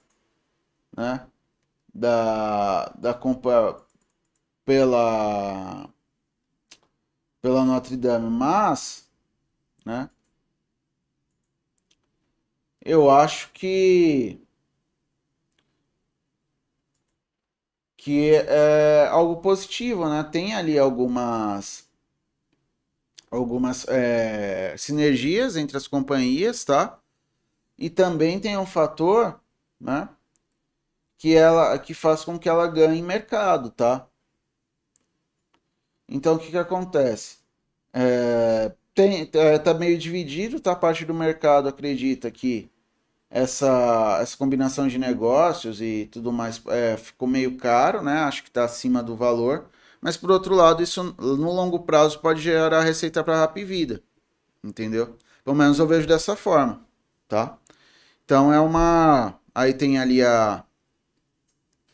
[0.96, 1.26] né,
[1.94, 3.76] da, da compra
[4.66, 5.88] pela
[7.42, 9.07] pela Notre Dame, mas,
[9.88, 10.10] né,
[12.84, 14.40] eu acho que
[17.98, 20.22] que é algo positivo, né?
[20.24, 21.86] Tem ali algumas
[23.30, 26.98] algumas é, sinergias entre as companhias, tá?
[27.78, 29.40] E também tem um fator,
[29.80, 30.08] né?
[31.16, 34.08] Que ela que faz com que ela ganhe mercado, tá?
[36.08, 37.38] Então o que que acontece?
[37.92, 40.74] É, tem, é, tá meio dividido, tá?
[40.74, 42.68] Parte do mercado acredita que
[43.30, 48.18] essa, essa combinação de negócios e tudo mais é, ficou meio caro, né?
[48.20, 49.66] Acho que está acima do valor.
[50.00, 54.02] Mas por outro lado, isso no longo prazo pode gerar receita para a Rapvida,
[54.64, 55.16] entendeu?
[55.44, 56.84] Pelo menos eu vejo dessa forma,
[57.28, 57.56] tá?
[58.24, 59.38] Então é uma.
[59.54, 60.64] Aí tem ali a.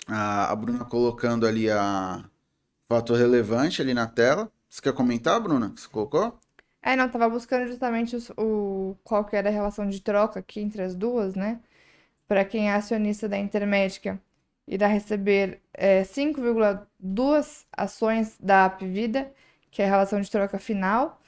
[0.09, 2.25] A, a Bruna colocando ali a
[2.89, 4.51] fator relevante ali na tela.
[4.71, 5.71] Você quer comentar, Bruna?
[5.71, 6.39] Que você colocou?
[6.85, 10.61] É, não, tava buscando justamente os- o, qual que era a relação de troca aqui
[10.61, 11.61] entre as duas, né?
[12.29, 14.21] Para quem é acionista da Intermédica,
[14.69, 19.33] irá receber é, 5,2 ações da Apvida,
[19.71, 21.21] que é a relação de troca final.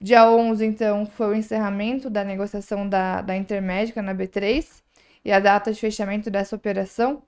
[0.00, 4.82] Dia 11, então, foi o encerramento da negociação da, da Intermédica na B3
[5.24, 7.22] e a data de fechamento dessa operação.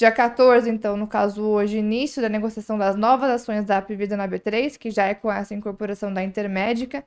[0.00, 4.26] Dia 14, então, no caso hoje, início da negociação das novas ações da Apvida na
[4.26, 7.04] B3, que já é com essa incorporação da Intermédica,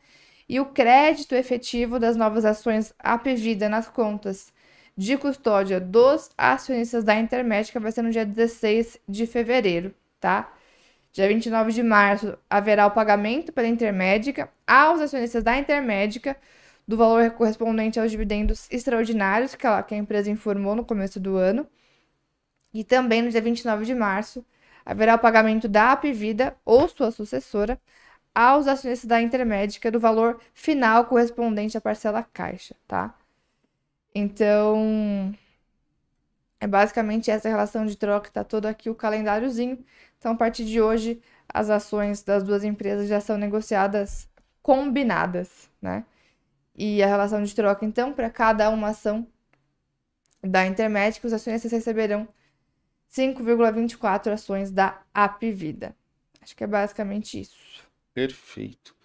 [0.47, 4.53] e o crédito efetivo das novas ações Apvida nas contas
[4.95, 10.53] de custódia dos acionistas da Intermédica vai ser no dia 16 de fevereiro, tá?
[11.11, 16.37] Dia 29 de março haverá o pagamento pela Intermédica aos acionistas da Intermédica
[16.87, 21.37] do valor correspondente aos dividendos extraordinários que a, que a empresa informou no começo do
[21.37, 21.67] ano.
[22.73, 24.45] E também no dia 29 de março
[24.85, 27.79] haverá o pagamento da Apvida ou sua sucessora
[28.33, 33.15] aos acionistas da Intermédica do valor final correspondente à parcela caixa, tá?
[34.15, 35.33] Então,
[36.59, 39.83] é basicamente essa relação de troca, tá todo aqui o calendáriozinho.
[40.17, 44.29] Então, a partir de hoje, as ações das duas empresas já são negociadas
[44.61, 46.05] combinadas, né?
[46.75, 49.27] E a relação de troca, então, para cada uma ação
[50.41, 52.27] da Intermédica, os acionistas receberão
[53.15, 55.95] 5,24 ações da Apvida.
[56.41, 57.55] Acho que é basicamente isso.
[58.13, 58.95] Perfeito.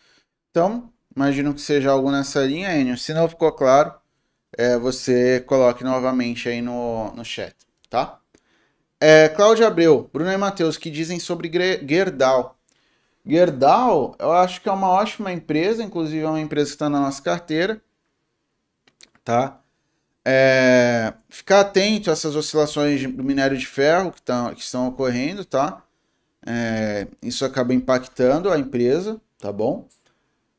[0.50, 2.96] Então, imagino que seja algo nessa linha, Enio.
[2.96, 3.94] Se não ficou claro,
[4.56, 7.54] é, você coloque novamente aí no, no chat,
[7.88, 8.18] tá?
[9.00, 11.50] É, Cláudia Abreu, Bruno e Matheus, que dizem sobre
[11.86, 12.58] Gerdau.
[13.24, 16.98] Gerdau, eu acho que é uma ótima empresa, inclusive é uma empresa que está na
[16.98, 17.80] nossa carteira,
[19.22, 19.60] tá?
[20.30, 25.42] É, ficar atento a essas oscilações do minério de ferro que, tão, que estão ocorrendo,
[25.42, 25.82] tá?
[26.46, 29.88] É, isso acaba impactando a empresa, tá bom?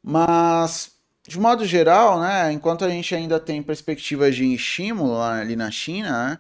[0.02, 0.94] Mas,
[1.28, 6.30] de modo geral, né, enquanto a gente ainda tem perspectivas de estímulo ali na China,
[6.30, 6.40] né,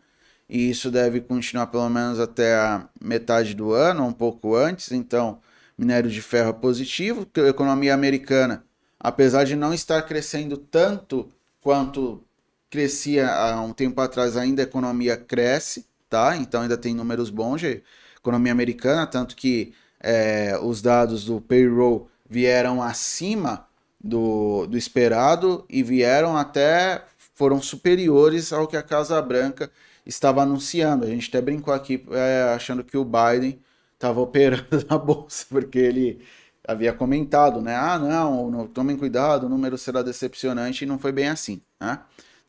[0.50, 5.40] e isso deve continuar pelo menos até a metade do ano, um pouco antes, então
[5.78, 8.64] minério de ferro é positivo, a economia americana,
[9.00, 12.24] apesar de não estar crescendo tanto quanto
[12.70, 16.38] crescia há um tempo atrás, ainda a economia cresce, tá?
[16.38, 17.84] Então ainda tem números bons de
[18.18, 23.68] economia americana, tanto que é, os dados do payroll vieram acima
[24.00, 27.04] do, do esperado e vieram até
[27.36, 29.72] foram superiores ao que a Casa Branca
[30.06, 31.06] estava anunciando.
[31.06, 33.60] A gente até brincou aqui é, achando que o Biden
[33.94, 36.22] estava operando na bolsa, porque ele
[36.68, 37.76] havia comentado, né?
[37.76, 42.00] Ah, não, não, tomem cuidado, o número será decepcionante e não foi bem assim, né?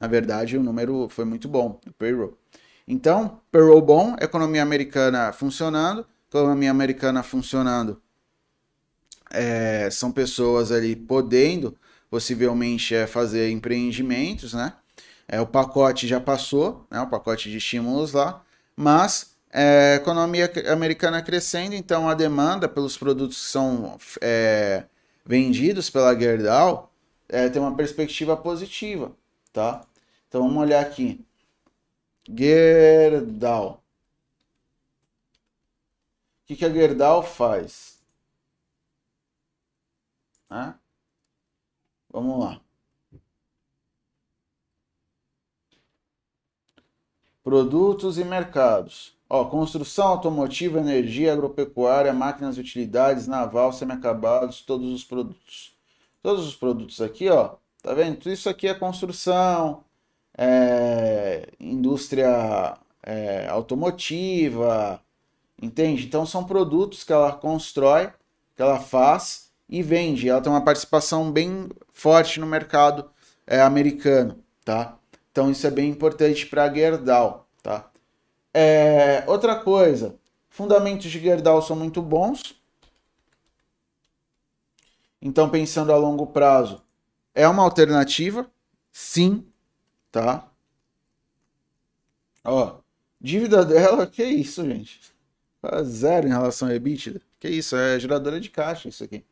[0.01, 2.37] Na verdade, o número foi muito bom, o payroll.
[2.89, 8.01] Então, payroll bom, economia americana funcionando, economia americana funcionando,
[9.31, 11.77] é, são pessoas ali podendo
[12.11, 14.73] possivelmente é, fazer empreendimentos, né?
[15.29, 17.01] É, o pacote já passou, né?
[17.01, 18.43] O pacote de estímulos lá,
[18.75, 24.85] mas é, economia americana crescendo, então a demanda pelos produtos que são é,
[25.25, 26.93] vendidos pela Gerdau
[27.29, 29.13] é, tem uma perspectiva positiva,
[29.53, 29.83] tá?
[30.31, 31.27] Então vamos olhar aqui.
[32.29, 33.83] Gerdau.
[36.45, 38.01] O que, que a Gerdau faz?
[40.49, 40.79] Né?
[42.09, 42.61] Vamos lá.
[47.43, 49.17] Produtos e mercados.
[49.29, 55.77] Ó, construção automotiva, energia, agropecuária, máquinas e utilidades, naval, semiacabados, todos os produtos.
[56.23, 58.19] Todos os produtos aqui, ó, tá vendo?
[58.19, 59.85] Tudo isso aqui é construção,
[60.43, 64.99] é, indústria é, automotiva,
[65.61, 66.07] entende?
[66.07, 68.11] Então são produtos que ela constrói,
[68.57, 70.31] que ela faz e vende.
[70.31, 73.11] Ela tem uma participação bem forte no mercado
[73.47, 74.97] é, americano, tá?
[75.31, 77.91] Então isso é bem importante para a Gerdau, tá?
[78.55, 80.17] É, outra coisa,
[80.49, 82.59] fundamentos de Gerdau são muito bons.
[85.21, 86.83] Então pensando a longo prazo,
[87.35, 88.51] é uma alternativa,
[88.91, 89.50] sim,
[90.11, 90.49] tá?
[92.45, 92.81] Ó,
[93.21, 95.01] dívida dela, que isso, gente?
[95.85, 97.21] Zero em relação a EBITDA.
[97.39, 99.25] Que isso, é geradora de caixa isso aqui.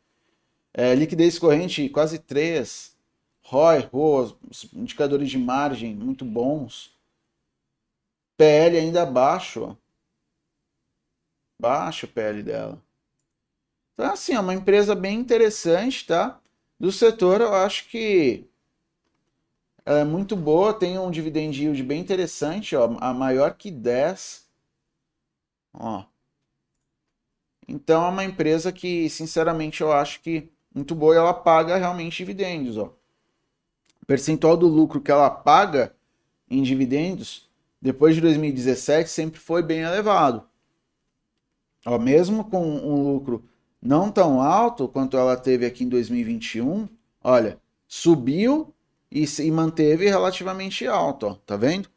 [0.73, 2.97] É, liquidez corrente quase 3.
[3.43, 4.35] ROI, ROAS,
[4.75, 6.95] indicadores de margem muito bons.
[8.37, 9.77] PL ainda baixo.
[11.59, 12.81] Baixo o PL dela.
[13.95, 16.41] Então, assim, é uma empresa bem interessante, tá?
[16.79, 18.47] Do setor, eu acho que
[19.89, 24.47] ela é muito boa, tem um dividend yield bem interessante, ó, a maior que 10.
[25.73, 26.05] Ó.
[27.67, 32.19] Então é uma empresa que, sinceramente, eu acho que muito boa e ela paga realmente
[32.19, 32.93] dividendos, ó.
[34.03, 35.97] O percentual do lucro que ela paga
[36.51, 37.49] em dividendos
[37.81, 40.47] depois de 2017 sempre foi bem elevado.
[41.87, 43.43] Ó, mesmo com um lucro
[43.81, 46.87] não tão alto quanto ela teve aqui em 2021,
[47.25, 48.75] olha, subiu
[49.11, 51.89] e, e manteve relativamente alto, ó, tá vendo?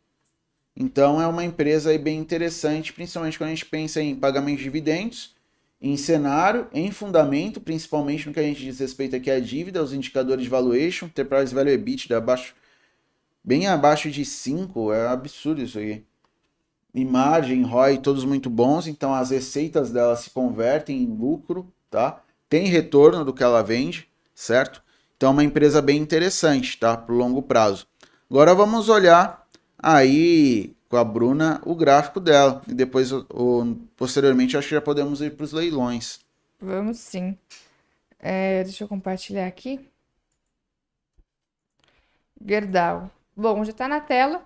[0.76, 4.64] Então é uma empresa aí bem interessante, principalmente quando a gente pensa em pagamento de
[4.64, 5.36] dividendos
[5.82, 9.94] em cenário, em fundamento, principalmente no que a gente diz respeito aqui à dívida, os
[9.94, 12.54] indicadores de valuation, enterprise value EBITDA abaixo,
[13.44, 16.04] bem abaixo de 5, é absurdo isso aqui.
[16.94, 22.22] E margem, ROI, todos muito bons, então as receitas dela se convertem em lucro, tá?
[22.48, 24.84] Tem retorno do que ela vende, certo?
[25.22, 26.98] Então é uma empresa bem interessante, tá?
[26.98, 27.86] Para longo prazo.
[28.28, 29.48] Agora vamos olhar
[29.78, 32.64] aí com a Bruna o gráfico dela.
[32.68, 36.22] E depois, o, o posteriormente, acho que já podemos ir para os leilões.
[36.60, 37.38] Vamos sim.
[38.20, 39.88] É, deixa eu compartilhar aqui.
[42.44, 43.12] Gerdau.
[43.38, 44.44] Bom, já está na tela.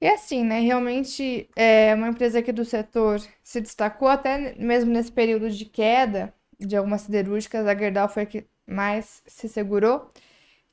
[0.00, 0.60] E assim, né?
[0.60, 6.32] Realmente é uma empresa aqui do setor se destacou até mesmo nesse período de queda
[6.60, 7.66] de algumas siderúrgicas.
[7.66, 10.10] A Gerdau foi que mais se segurou.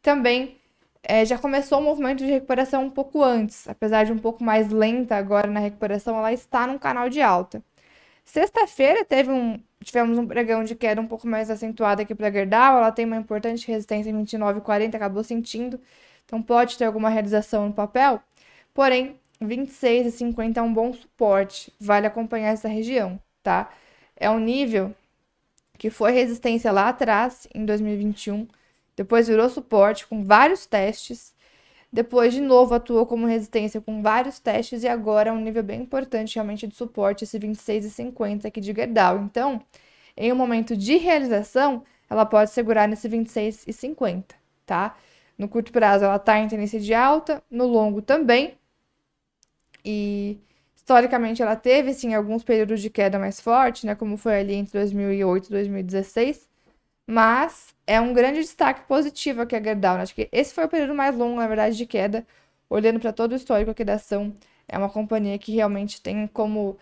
[0.02, 0.58] Também
[1.04, 4.70] é, já começou o movimento de recuperação um pouco antes, apesar de um pouco mais
[4.72, 7.64] lenta agora na recuperação, ela está num canal de alta.
[8.26, 12.78] Sexta-feira teve um, tivemos um pregão de queda um pouco mais acentuado aqui para Gerdau,
[12.78, 15.80] ela tem uma importante resistência em 29,40, acabou sentindo,
[16.26, 18.22] então pode ter alguma realização no papel,
[18.74, 23.72] porém 26,50 é um bom suporte, vale acompanhar essa região, tá?
[24.16, 24.94] É um nível
[25.78, 28.48] que foi resistência lá atrás, em 2021,
[28.96, 31.34] depois virou suporte com vários testes.
[31.92, 35.82] Depois, de novo, atuou como resistência com vários testes e agora é um nível bem
[35.82, 39.20] importante realmente de suporte, esse 26,50 aqui de Gerdau.
[39.20, 39.62] Então,
[40.18, 44.96] em um momento de realização, ela pode segurar nesse 26,50, tá?
[45.38, 48.58] No curto prazo, ela está em tendência de alta, no longo também.
[49.84, 50.38] E
[50.86, 53.96] historicamente, ela teve, sim, alguns períodos de queda mais forte, né?
[53.96, 56.48] Como foi ali entre 2008 e 2016.
[57.08, 59.98] Mas é um grande destaque positivo aqui a Gerdau.
[59.98, 60.04] Né?
[60.04, 62.26] Acho que esse foi o período mais longo, na verdade, de queda.
[62.70, 64.36] Olhando para todo o histórico aqui da ação,
[64.68, 66.78] é uma companhia que realmente tem como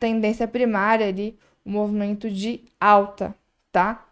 [0.00, 3.34] tendência primária ali o movimento de alta,
[3.72, 4.06] tá?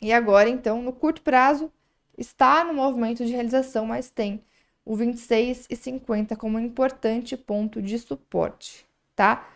[0.00, 1.72] E agora, então, no curto prazo,
[2.16, 4.42] está no movimento de realização, mas tem
[4.84, 9.48] o 26,50 como um importante ponto de suporte, tá?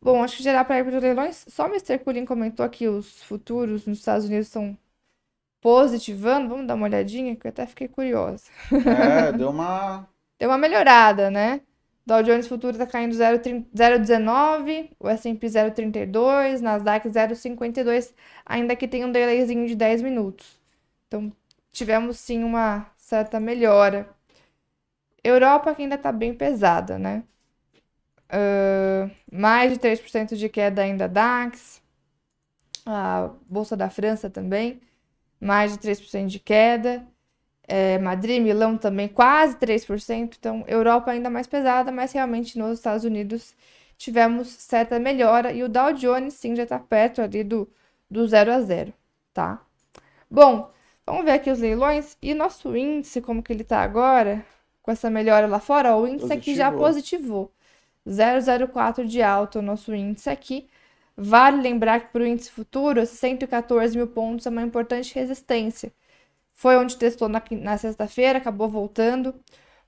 [0.00, 1.44] Bom, acho que gerar para ir para os leilões.
[1.48, 1.98] Só o Mr.
[1.98, 4.76] Cullen comentou que os futuros nos Estados Unidos estão
[5.62, 6.48] positivando.
[6.50, 8.44] Vamos dar uma olhadinha, que eu até fiquei curiosa.
[8.70, 10.06] É, deu uma.
[10.38, 11.60] Deu uma melhorada, né?
[12.06, 18.12] Dow Jones Futuro tá caindo 0,30 0,19, o S&P 0,32, Nasdaq 0,52,
[18.44, 20.60] ainda que tenha um delayzinho de 10 minutos.
[21.08, 21.32] Então,
[21.72, 24.08] tivemos sim uma certa melhora.
[25.24, 27.24] Europa que ainda tá bem pesada, né?
[28.28, 31.82] Ah, mais de 3% de queda ainda DAX.
[32.86, 34.80] A Bolsa da França também,
[35.40, 37.06] mais de 3% de queda.
[37.68, 40.36] É, Madrid, Milão também quase 3%.
[40.38, 43.54] Então, Europa ainda mais pesada, mas realmente nos Estados Unidos
[43.98, 45.52] tivemos certa melhora.
[45.52, 47.68] E o Dow Jones, sim, já está perto ali do,
[48.10, 48.94] do 0 a 0,
[49.34, 49.62] tá?
[50.30, 50.70] Bom,
[51.06, 52.16] vamos ver aqui os leilões.
[52.22, 54.44] E nosso índice, como que ele está agora,
[54.84, 57.50] com essa melhora lá fora, ó, o índice aqui já Positivou.
[57.50, 57.52] positivou.
[58.06, 60.68] 0,04 de alta o nosso índice aqui.
[61.16, 65.90] Vale lembrar que para o índice futuro, esses 114 mil pontos é uma importante resistência.
[66.52, 69.34] Foi onde testou na, na sexta-feira, acabou voltando.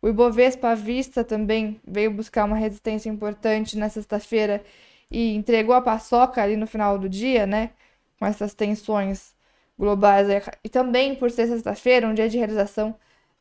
[0.00, 4.64] O Ibovespa à vista também veio buscar uma resistência importante na sexta-feira
[5.10, 7.70] e entregou a paçoca ali no final do dia, né?
[8.18, 9.34] Com essas tensões
[9.78, 10.28] globais.
[10.64, 12.94] E também por ser sexta-feira, um dia de realização,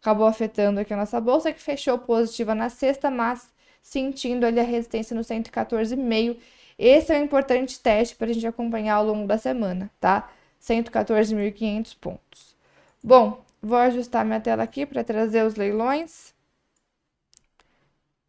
[0.06, 3.52] acabou afetando aqui a nossa bolsa, que fechou positiva na sexta, mas
[3.82, 6.38] sentindo ali a resistência no 114,5.
[6.78, 10.30] Esse é um importante teste para a gente acompanhar ao longo da semana, tá?
[10.62, 12.56] 114.500 pontos.
[13.04, 16.36] Bom, vou ajustar minha tela aqui para trazer os leilões.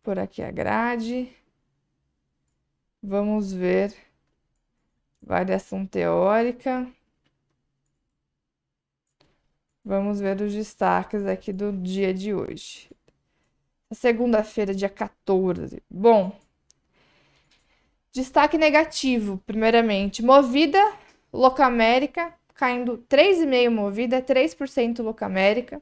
[0.02, 1.30] Por aqui a grade.
[3.02, 3.94] Vamos ver
[5.22, 6.88] variação teórica.
[9.88, 12.90] Vamos ver os destaques aqui do dia de hoje.
[13.92, 15.80] Segunda-feira, dia 14.
[15.88, 16.36] Bom,
[18.12, 20.24] destaque negativo, primeiramente.
[20.24, 20.92] Movida,
[21.32, 25.80] Locamérica, caindo 3,5% Movida, 3% Locamérica.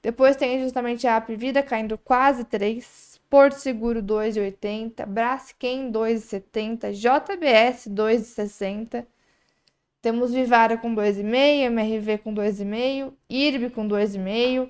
[0.00, 3.20] Depois tem justamente a Apvida caindo quase 3%.
[3.28, 5.04] Porto Seguro 2,80%.
[5.04, 6.92] Braskem 2,70%.
[6.94, 9.04] JBS 2,60%.
[10.02, 14.68] Temos Vivara com 2,5%, MRV com 2,5%, IRB com 2,5%,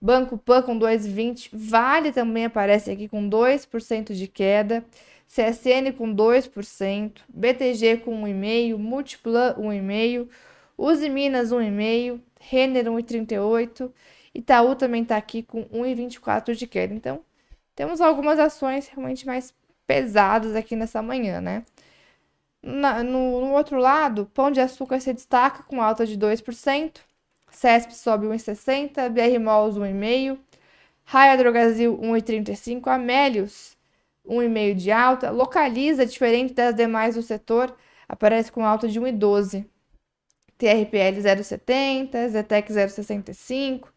[0.00, 4.82] Banco Pan com 2,20%, Vale também aparece aqui com 2% de queda,
[5.28, 10.28] CSN com 2%, BTG com 1,5%, Multiplan 1,5%,
[10.78, 13.92] Uzi Minas 1,5%, Renner 1,38%,
[14.34, 16.94] Itaú também está aqui com 1,24% de queda.
[16.94, 17.20] Então,
[17.76, 19.54] temos algumas ações realmente mais
[19.86, 21.62] pesadas aqui nessa manhã, né?
[22.62, 27.00] Na- no, no outro lado, Pão de Açúcar se destaca com alta de 2%,
[27.50, 30.38] CESP sobe 1,60%, BR Malls 1,5%,
[31.04, 33.76] Raia Drogasil 1,35%, Amélios
[34.24, 37.76] 1,5% de alta, Localiza, diferente das demais do setor,
[38.08, 39.68] aparece com alta de 1,12%,
[40.58, 43.92] TRPL 0,70%, Zetec 0,65%,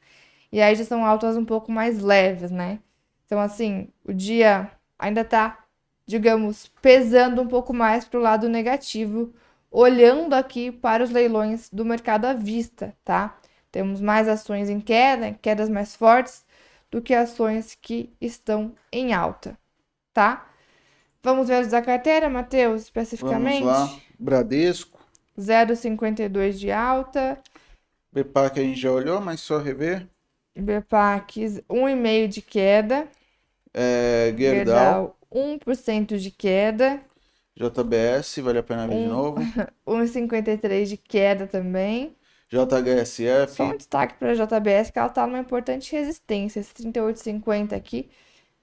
[0.51, 2.79] e aí já são altas um pouco mais leves, né?
[3.25, 5.64] Então, assim, o dia ainda tá
[6.05, 9.33] digamos, pesando um pouco mais para o lado negativo,
[9.71, 13.39] olhando aqui para os leilões do mercado à vista, tá?
[13.71, 16.45] Temos mais ações em queda, quedas mais fortes,
[16.91, 19.57] do que ações que estão em alta,
[20.13, 20.49] tá?
[21.23, 22.83] Vamos ver os da carteira, Matheus,
[23.19, 23.59] Vamos especificamente?
[23.59, 24.01] lá.
[24.17, 24.99] Bradesco.
[25.37, 27.41] 0,52 de alta,
[28.11, 30.09] BPAC a gente já olhou, mas só rever.
[30.55, 33.07] BPAC 1,5 de queda,
[33.73, 35.09] É, Gerdau.
[35.11, 37.01] Gerdau 1% de queda,
[37.55, 39.09] JBS, vale a pena ver de Um.
[39.09, 39.37] novo.
[39.87, 42.15] 1,53 de queda também.
[42.49, 43.53] JHSF.
[43.55, 46.59] Só um destaque para a JBS que ela está numa importante resistência.
[46.59, 48.09] Esse 38,50 aqui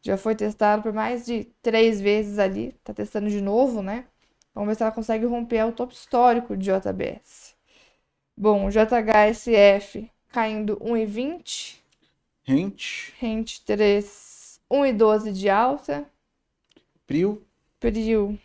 [0.01, 2.73] já foi testado por mais de três vezes ali.
[2.85, 4.05] Tá testando de novo, né?
[4.55, 7.55] Vamos ver se ela consegue romper o topo histórico de JBS.
[8.37, 11.77] Bom, JHSF caindo 1,20.
[12.45, 13.13] Rent.
[13.21, 16.07] Rent 3, 1,12 de alta.
[17.13, 17.43] Prio.
[17.79, 18.39] Prio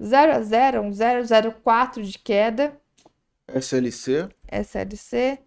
[0.00, 2.80] 0 a 0, um 0,04 de queda.
[3.48, 4.28] SLC.
[4.46, 5.40] SLC.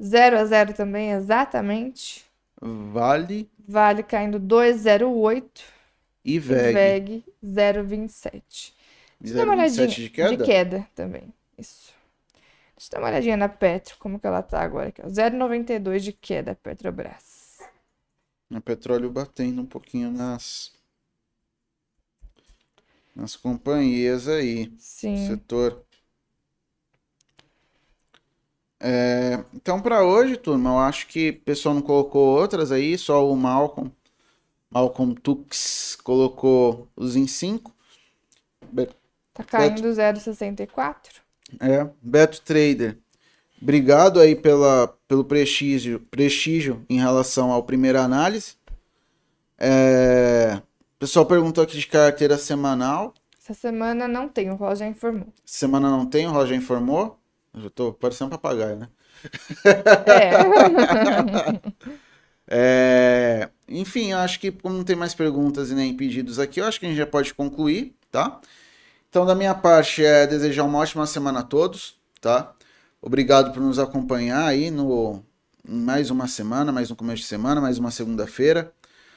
[0.00, 2.24] 0 a 0 também, exatamente.
[2.60, 3.50] Vale.
[3.58, 5.42] Vale caindo 2,08.
[6.24, 6.72] E E VEG.
[6.72, 8.72] VEG 0,27.
[9.20, 9.88] Deixa eu dar uma 0,27 olhadinha.
[9.88, 10.36] de queda?
[10.36, 11.34] De queda também.
[11.58, 11.92] Isso.
[12.76, 15.02] Deixa eu dar uma olhadinha na Petro, como que ela tá agora aqui.
[15.02, 15.08] ó.
[15.08, 17.58] 0,92 de queda, Petrobras.
[18.48, 20.77] O petróleo batendo um pouquinho nas
[23.18, 25.42] nas companhias aí, Sim.
[25.46, 25.84] setor.
[28.80, 33.28] É, então para hoje, turma, eu acho que o pessoal não colocou outras aí, só
[33.28, 33.90] o Malcolm,
[34.70, 37.74] Malcolm Tux colocou os em 5.
[38.72, 38.88] Be-
[39.32, 41.22] Tá caindo 0,64.
[41.60, 42.98] É, Beto Trader.
[43.62, 48.54] Obrigado aí pela, pelo prestígio, prestígio em relação ao primeira análise.
[49.58, 50.62] É,
[50.98, 53.14] o pessoal perguntou aqui de carteira semanal.
[53.40, 55.32] Essa semana não tem, o Roger informou.
[55.44, 57.16] Semana não tem, o Roger informou.
[57.54, 58.88] Eu já tô parecendo um papagaio, né?
[60.06, 60.32] É.
[62.50, 66.64] É, enfim, eu acho que como não tem mais perguntas e nem pedidos aqui, eu
[66.64, 68.40] acho que a gente já pode concluir, tá?
[69.10, 72.54] Então, da minha parte, é desejar uma ótima semana a todos, tá?
[73.02, 75.22] Obrigado por nos acompanhar aí no
[75.68, 78.72] em mais uma semana, mais um começo de semana, mais uma segunda-feira.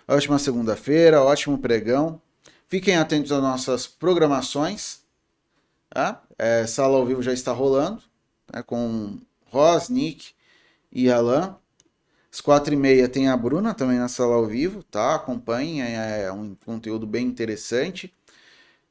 [0.07, 2.21] Ótima segunda-feira, ótimo pregão.
[2.67, 4.99] Fiquem atentos às nossas programações.
[5.89, 6.21] Tá?
[6.37, 8.01] É, sala ao vivo já está rolando,
[8.51, 10.31] né, com Ros, Nick
[10.91, 11.55] e Alan.
[12.31, 15.15] Às quatro e meia tem a Bruna também na sala ao vivo, tá?
[15.15, 18.13] Acompanhem, é um conteúdo bem interessante.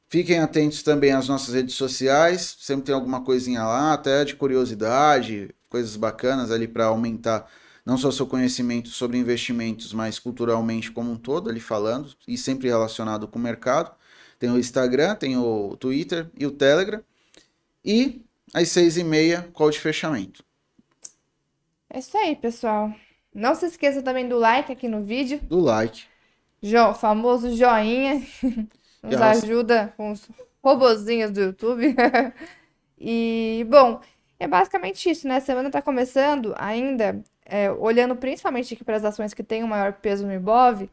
[0.07, 5.49] Fiquem atentos também às nossas redes sociais, sempre tem alguma coisinha lá, até de curiosidade,
[5.69, 7.49] coisas bacanas ali para aumentar
[7.85, 12.67] não só seu conhecimento sobre investimentos, mas culturalmente como um todo, ali falando, e sempre
[12.67, 13.91] relacionado com o mercado.
[14.37, 17.03] Tem o Instagram, tem o Twitter e o Telegram.
[17.83, 20.43] E às seis e meia, call de fechamento.
[21.89, 22.93] É isso aí, pessoal.
[23.33, 25.39] Não se esqueça também do like aqui no vídeo.
[25.43, 26.03] Do like.
[26.61, 28.21] Jo, famoso joinha.
[29.01, 30.27] Nos ajuda com os
[30.63, 31.95] robozinhos do YouTube.
[33.03, 33.99] E, bom,
[34.41, 35.35] é basicamente isso, né?
[35.35, 39.67] A semana tá começando ainda, é, olhando principalmente aqui para as ações que têm o
[39.67, 40.89] maior peso no Ibov,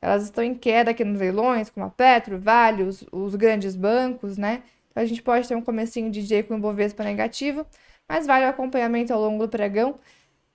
[0.00, 4.38] elas estão em queda aqui nos leilões, como a Petro, Vale, os, os grandes bancos,
[4.38, 4.62] né?
[4.88, 7.66] Então a gente pode ter um comecinho de dia com o Ibovespa negativo,
[8.08, 9.98] mas vale o acompanhamento ao longo do pregão.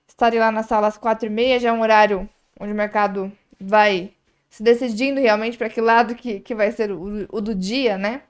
[0.06, 2.26] Estarei lá na sala às quatro e meia, já é um horário
[2.58, 3.30] onde o mercado
[3.60, 4.12] vai
[4.48, 8.22] se decidindo realmente para que lado que, que vai ser o, o do dia, né?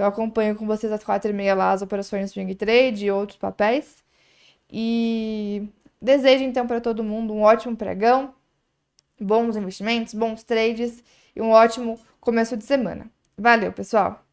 [0.00, 3.36] Eu acompanho com vocês às quatro e meia lá as operações swing trade e outros
[3.38, 4.02] papéis.
[4.72, 5.68] E
[6.00, 8.34] desejo então para todo mundo um ótimo pregão,
[9.20, 11.04] bons investimentos, bons trades
[11.36, 13.10] e um ótimo começo de semana.
[13.36, 14.29] Valeu, pessoal!